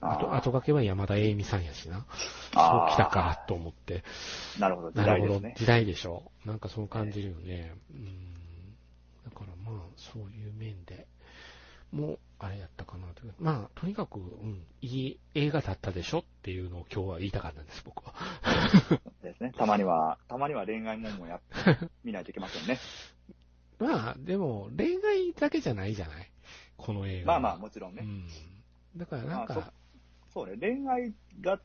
[0.00, 1.98] あと、あー後掛けは山田栄美さんやしな。
[1.98, 2.04] そう
[2.90, 4.02] 来たかと思って。
[4.58, 5.54] なるほど、時なるほど代ですね。。
[5.58, 6.30] 時代でしょ。
[6.44, 7.74] なんかそう感じるよね。
[7.90, 8.74] うん。
[9.24, 11.06] だからまあ、そういう面で。
[11.92, 13.22] もう、あれやったかなと。
[13.38, 18.14] まあ、とにかく、うん、いい映画だったでしょっていうのを今日は言いたかったんです、僕は。
[19.22, 19.52] ですね。
[19.56, 21.40] たまには、たまには恋愛もんもや、
[22.02, 22.78] 見ないといけませんね。
[23.78, 26.30] まあ、でも、恋愛だけじゃないじゃない？
[26.78, 27.40] この映画は。
[27.40, 28.02] まあまあ、もちろんね。
[28.02, 28.26] うん。
[28.96, 29.72] だからなんか、まあ
[30.32, 31.60] そうね、恋愛が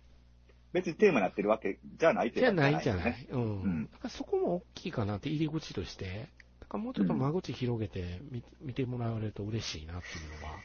[0.73, 3.27] 別にテーマになってるわけじゃないってじゃないじゃない。
[3.29, 3.61] うん。
[3.61, 6.27] うんだからそこも大きいかなって、入り口として。
[6.59, 10.59] だからもうちょっと間口広げて見,、見てもらえると嬉しいなっていうのは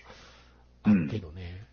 [0.83, 1.65] あるけどね、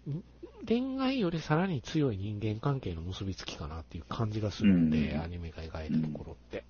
[0.68, 6.64] 恋愛よりさらに強い人間関係の結びつきかなっていう感じがするんで、うんアニメが描いたところって。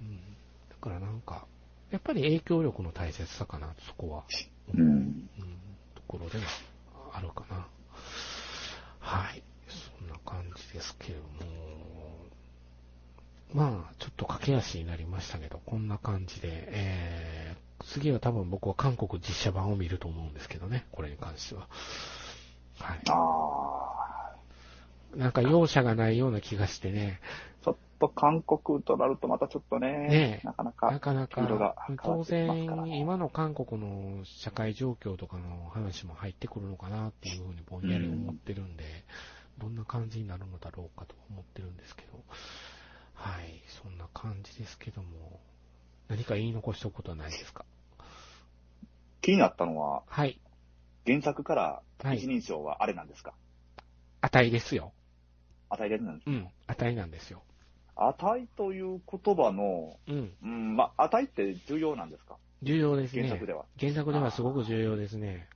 [0.00, 0.16] うん。
[0.70, 1.46] だからなんか、
[1.90, 4.24] やっぱり影響力の大切さかな、そこは。
[4.74, 4.80] うん。
[4.80, 5.28] うん、
[5.96, 6.44] ところでは
[7.16, 7.66] あるかな。
[9.00, 9.42] はい。
[9.68, 11.86] そんな感じですけれども。
[13.54, 21.68] まあ、ちょっと駆け足になりましたけど、こんな感じで、えー、次は多分僕は韓国実写版を見ると思うんですけどね、これに関しては。
[22.78, 23.00] はい。
[23.08, 24.34] あ
[25.14, 25.16] あ。
[25.16, 27.20] なんか容赦がないような気がしてね、
[27.64, 30.46] ちょっと韓国となるとまたちょっとね、ねえ。
[30.46, 38.84] なかななか、かなか、変わ当ってきますから然、今の韓国の社会状況とかの話も入ってくるのかなっていうふうにぼんやり思ってるんで、
[39.58, 42.22] どんな感じになるのだろうかと思ってるんですけど、
[43.14, 45.40] はい、そんな感じですけども、
[46.08, 47.64] 何か言い残しておくことはないですか？
[49.22, 50.40] 気になったのは、はい、
[51.06, 52.18] 原作からはい。
[52.18, 53.32] 一人称はあれなんですか、
[54.20, 54.92] 値ですよ。
[55.70, 57.42] 値でなんですうん、値なんですよ。
[57.96, 62.36] 値という言葉の、うん、うん、まあ、値って重要なんですか？
[62.62, 63.22] 重要ですね。
[63.22, 63.64] 原作では。
[63.78, 65.48] 原作ではすごく重要ですね。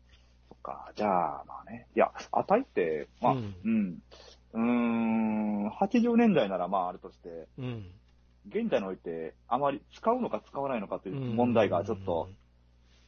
[0.48, 1.86] そっか、じゃあ、まあね。
[1.94, 4.02] いや、値って、まあ、ううんん。
[4.52, 7.86] うーん、80年代ならまああるとして、うん。
[8.48, 12.30] 現代においてあまり使うのか使わないのかとういうん問題がちょっと、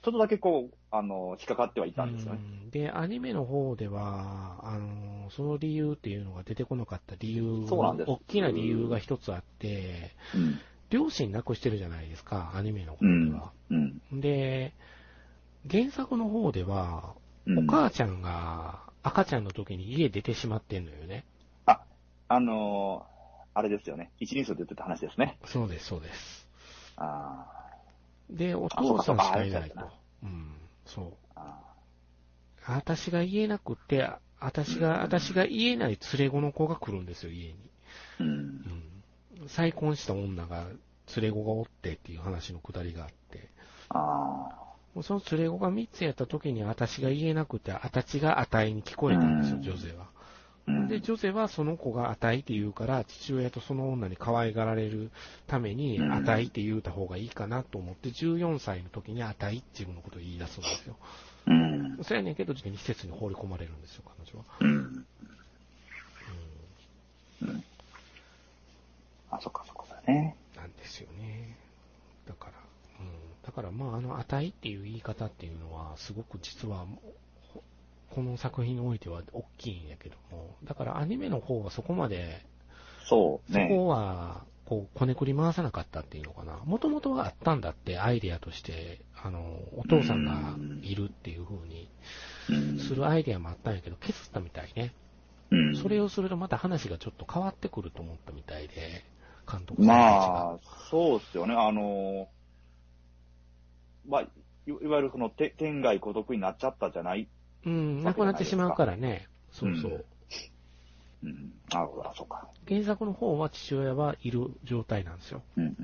[0.02, 2.40] ちょっとだけこう、あの、引っかかってはいたんですよね。
[2.64, 10.58] うんで、アニメの方では、あの、その理由っていうのが出てこなかった理由、そうなんです大きな理由が一つあって、うん。
[10.90, 13.52] 両親亡くしてるじゃないですか、アニメの方うんでは。。
[13.70, 14.20] うん。
[14.20, 14.72] で、
[15.70, 17.14] 原作の方では、
[17.46, 21.24] うんお母ちゃんが赤ちゃんの時に家出てしまってんのよね。
[22.28, 23.12] あのー
[23.54, 24.10] あれですよね。
[24.18, 25.36] 一人称で言ってた話ですね。
[25.44, 26.48] そうです、そうです。
[26.96, 27.61] あ
[28.36, 29.90] で、お父さんしかいないと
[30.22, 30.56] うん、
[30.86, 31.12] そう。
[32.66, 34.08] 私が言えなくて、
[34.40, 37.54] 私が、私が言えない連れ子の子が来るんですよ、家に。
[38.20, 38.24] ー。
[38.24, 38.28] うん。
[39.40, 39.48] うん。
[39.48, 40.66] 再婚した女が
[41.16, 43.50] 連れ子がおってっていう話のくだりがあって、
[43.90, 44.48] あ
[44.94, 50.11] もうその連れ子が3つやった時に私が言えなくて、あたちが値に聞こえたんですよ、うん女性は。
[50.88, 55.10] で、女性はその子が値って言うから、父親とその女に可愛がられる
[55.46, 60.96] ために、うん値って言うた方がいいかなと思って、14歳の時に値って自分のことを言い出すんですよ。
[61.46, 61.98] うん。
[62.02, 64.44] そうやねんけど、施設に放り込まれるんですよ、彼女は。
[64.60, 65.06] うん。
[67.42, 67.64] うん。
[69.30, 70.36] あ、そっかそっかだね。
[70.54, 71.56] なんですよね。
[72.28, 72.52] だから、
[73.00, 73.08] うん。
[73.44, 77.14] だからまあ、あの、値っていう言い方っていうのは、すごく実は、ほ
[78.14, 82.44] この作品においては大きいんやけども、だからアニメの方はそこまで、
[83.04, 83.68] そうね。
[83.70, 86.58] そこは、こう、こねくり回さなかったっていうのかな。
[86.64, 91.88] もともとはあったんだって、アイデアとして、あの、お父さんがいるっていう風に
[92.48, 94.94] うんするアイデアもあったんやけど、削ったみたいね。
[95.50, 95.76] うん。
[95.76, 99.04] それをするとまた話がちょっと変わってくると思ったみたいで、
[99.50, 100.32] 監督さんたちが。
[100.34, 100.58] まあ、
[100.90, 101.54] そうっすよね。
[101.54, 102.28] あの、
[104.06, 104.28] まあ、い
[104.66, 107.28] いわゆるその、て天外孤独になっちゃったじゃない。
[107.64, 109.28] うん、なくなってしまうからね。
[109.52, 109.90] そうそう。
[111.24, 111.52] うんうん。
[111.70, 112.48] なるほど、あそうか。
[112.68, 115.42] 原作の方は父親はいる状態なんですよ。
[115.56, 115.76] うん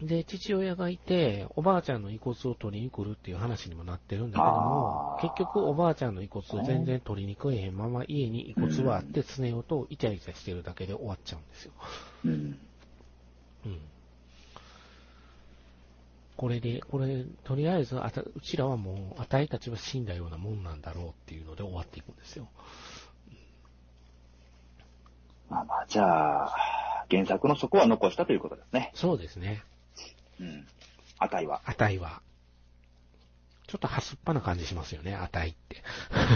[0.00, 0.06] うん。
[0.06, 11.72] で、父親がいて、おばあちゃんの遺骨を取りに来るっていう話にもなってるんだけども結局おばあちゃんの遺骨を全然取りに来えへんまま家に遺骨はあって、スネ夫とイチャイチャしてるだけで終わっちゃうんですよ。
[12.24, 12.58] うん。
[13.66, 13.89] うん。
[16.40, 22.48] これで、これ、とりあえずあた、うちらはもう、あたいたちは死んだようなもんなんだろうっていうので終わっていくんですよ。
[25.50, 26.56] まあまあ、じゃあ、
[27.10, 28.90] 原作のそこは残したということですね。
[28.94, 29.62] そうですね。
[30.40, 30.66] うん。
[31.18, 31.60] 値は。
[31.66, 32.22] 値は。
[33.66, 35.82] ちょっとはすっぱな感じしますよね、値って。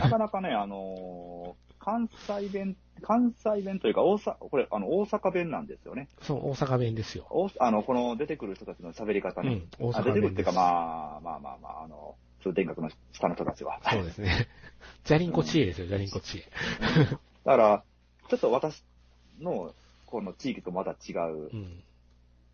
[0.03, 6.09] なかなかね、あのー関西弁、関西弁というか、大阪、これ、あの、大阪弁なんですよね。
[6.23, 7.27] そう、大阪弁ですよ。
[7.29, 9.67] おあの、この出てくる人たちの喋り方ね。
[9.79, 10.33] うん、大あ出てくる。
[10.33, 13.81] っていうか、まあ、まあまあまあ、あの、通天閣の下の人たちは。
[13.85, 14.49] そうですね。
[15.05, 16.43] ジャリンコ知恵ですよ、ジャリンコ知恵。
[17.45, 17.85] だから、
[18.31, 18.83] ちょっと私
[19.39, 19.75] の、
[20.07, 21.83] この地域とまた違う、うん。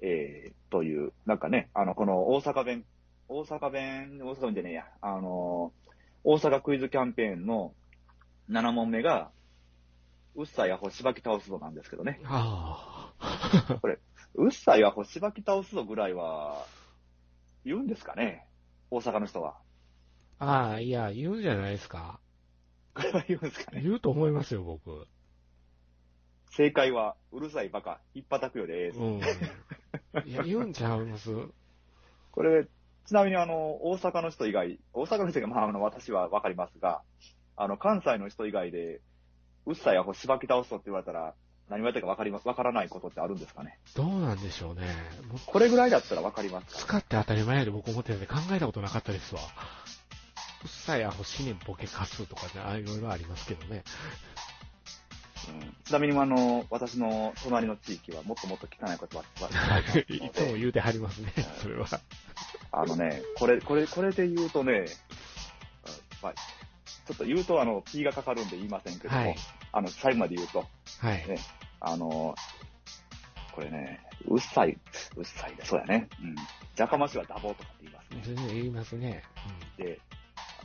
[0.01, 2.85] えー、という、なんかね、あの、この大阪弁、
[3.29, 5.73] 大阪弁、大阪弁じゃねえや、あの、
[6.25, 7.73] 大阪クイズキャンペーンの
[8.51, 9.31] 7問目が、
[10.35, 12.21] うっさいアホしばき倒すぞなんですけどね。
[12.25, 13.13] あ
[14.35, 16.65] うっさいアホしばき倒すぞぐらいは、
[17.65, 18.47] 言うんですかね？
[18.91, 19.57] 大阪の人は。
[20.39, 20.45] あ。
[20.47, 22.21] ああ、いや、言うんじゃないですか。
[22.95, 23.83] これは言うんですかね？
[23.83, 25.07] 言うと思いますよ、僕。
[26.53, 28.99] 正解は、うるさいバカ、ひっぱたくよです。
[28.99, 29.21] うん。
[30.27, 31.31] いや、言うんちゃいます？
[32.33, 32.67] これ、
[33.07, 37.03] ちなみにあの、大阪の人以外、大阪の人が、まあ、あの、私はわかりますが、
[37.57, 39.01] あの、関西の人以外で、
[39.67, 41.35] うっさいアホしばき倒すぞって言われたら、
[41.69, 43.79] 何言われたかわかります、わからないことってあるんですかね？
[43.95, 44.83] どうなんでしょうね。
[45.31, 46.81] 僕これぐらいだったらわかりますか？
[46.81, 49.41] 使って当たり前やで僕思ってたんで考えたことなかったですわ。
[50.63, 53.85] うっさいアホ死ねボケかすとかね、あいろいろありますけどね。
[55.49, 59.79] うんちなみにあの、私の隣の地域はもっともっと汚い言葉は、
[60.09, 61.33] いつも言うてはりますね、
[61.63, 61.87] それは。
[62.73, 64.85] あのね、これ、これ、これで言うとね、
[65.85, 65.89] あ
[66.23, 66.35] まあ、
[67.07, 69.37] ちょっと言うとあの、P がかかるんで言いませんけども、はい。
[69.73, 70.59] あの、最後まで言うと、
[71.01, 71.29] はい。
[71.29, 71.39] ね
[71.81, 72.35] あの、
[73.53, 74.79] これね、うっさい、
[75.17, 76.09] うっさいで、そうやね。
[76.23, 76.37] うん。
[76.77, 78.23] じゃかましはダボとかって言いますね。
[78.25, 79.23] 全然言いますね。
[79.77, 79.99] で、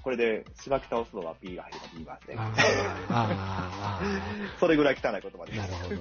[0.04, 2.42] これで、しばき倒すのは P が入れば言いますねうん、。
[2.42, 4.02] あーあ
[4.60, 5.58] それぐらい汚い言葉あ、です。
[5.58, 5.96] なるほど。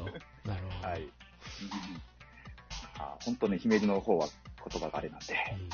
[0.45, 0.89] なるほど。
[0.89, 1.03] はい。
[1.03, 1.11] うん
[2.97, 4.29] あ本当ね、姫路の方は
[4.71, 5.35] 言葉があれなんで。
[5.53, 5.69] うん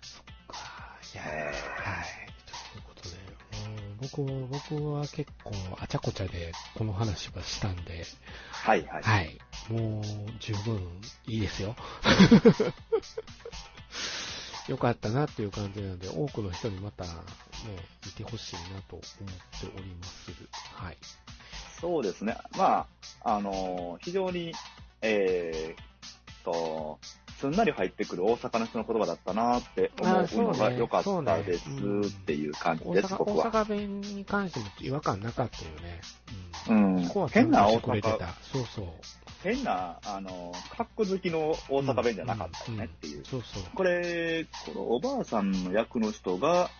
[0.00, 0.98] そっか。
[1.12, 2.25] いやはい。
[4.00, 8.04] 僕は、僕は結構あちゃこちゃでこの話はしたんで、
[8.52, 9.02] はいはい。
[9.02, 9.38] はい。
[9.70, 10.04] もう
[10.40, 10.80] 十分
[11.26, 11.76] いいですよ。
[14.68, 17.10] よかったなっていう感じなので、多くの人にまたね、
[18.04, 19.04] 見てほしいなと思っ
[19.60, 20.32] ております。
[20.74, 20.96] はい。
[21.80, 22.36] そうですね。
[22.56, 22.86] ま
[23.22, 24.52] あ、あのー非常に、
[25.02, 26.98] えー、と、
[27.38, 33.44] すんなり入ってくる大阪の人の言葉だったなって思うのが良かったですっていう感じです、大阪、僕は。
[33.46, 36.00] 大阪弁に関しても違和感なかったよね。
[36.68, 36.96] ううん。
[36.96, 37.28] んそこは。
[37.28, 38.28] 変な大阪、た。
[38.42, 38.86] そうそう。
[39.42, 43.24] 変な、あのー、カッコ好きの大阪弁じゃなかったよねっていう。
[43.26, 43.62] そうそう。
[43.74, 46.70] これ、このおばあさんの役の人が、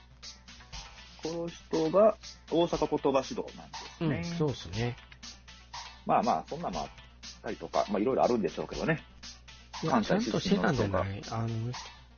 [1.22, 2.16] この人が
[2.50, 4.24] 大阪言葉指導なんですうん、ね。
[4.38, 4.96] そうですね。
[6.06, 6.88] まあまあ、そんなもあっ
[7.42, 9.04] たりとか、まあいろいろあるんでしょうけどね。
[9.88, 11.22] 関西ちゃんとしてたんじゃな出い？
[11.30, 11.48] あの、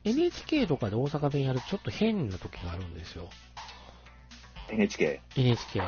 [0.03, 3.29] NHK とかで大阪弁やるとちょっと変な時があるんですよ。
[4.69, 5.21] NHK。
[5.35, 5.81] NHK。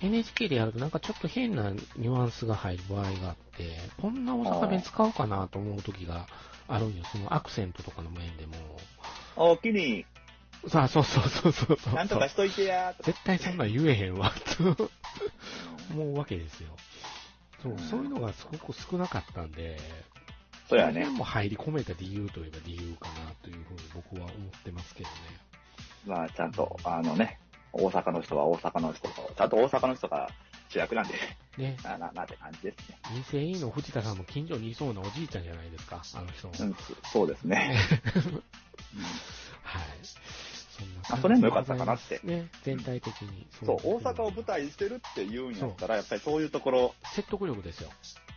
[0.00, 6.26] NHK でやるとなんかちょっと変なニュアンスが入る場合があって、こんな大阪弁使うかなと思う時が
[6.68, 7.04] あるんよ。
[7.10, 8.54] そのアクセントとかの面でも。
[9.36, 10.04] おきに、
[10.68, 11.94] さあ、そうそうそうそうそう。
[11.94, 12.94] なんとかしといてや。
[13.02, 14.76] 絶対そんなん言えへんわ、とうん
[15.92, 16.70] 思うわけですよ。
[17.62, 19.78] そうう、んそういうのがすごく少なかったんで、
[20.68, 21.06] そうやね。
[21.06, 25.14] も入り込めた理由といえば理由かなというふうに僕は思ってますけどね。
[26.06, 27.38] まあ、ちゃんと、あのね、
[27.72, 30.30] 大阪の人は大阪の人と、ちゃんと大阪の人が
[30.68, 31.14] 主役なんで、
[31.56, 32.98] ね、な、な、なって感じですね。
[33.12, 36.54] 民生委員の藤田さんも近所にいそうなおじいちゃんじゃないですか、あの人も。
[36.58, 36.76] うん、
[37.12, 37.76] そうですね。
[39.62, 39.82] はい。
[40.76, 43.46] そんなあそれも良かったかなってね、全体的に。
[43.64, 47.90] そう、大阪を舞台にしてるって言うんやったら、やっぱりそういうところ、説得力ですよ。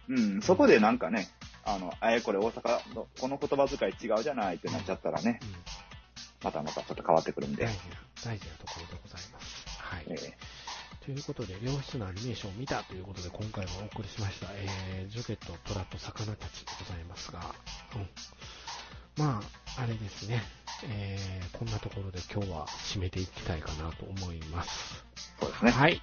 [0.10, 1.28] うん、そこでなんかね、
[1.76, 5.50] あの、あれこれ大阪のこの言葉遣い違うじゃないってなっちゃったらねう、ん。
[6.44, 9.66] またまたちょっと変わってくるんで大、事な、大事なところでございます。
[9.80, 10.06] はい。
[10.10, 10.34] えー
[11.10, 17.40] ということで、良質なアニメーションを見たということで、今回もお送りしました、えー、ジョケとトラと魚たちでございますが、
[17.96, 19.24] うん。
[19.26, 19.42] ま
[19.78, 20.44] あ、あれですね、
[20.88, 25.04] えー、こんなところで今日は締めていきたいかなと思います。
[25.40, 25.72] そうですね。
[25.72, 26.00] はい。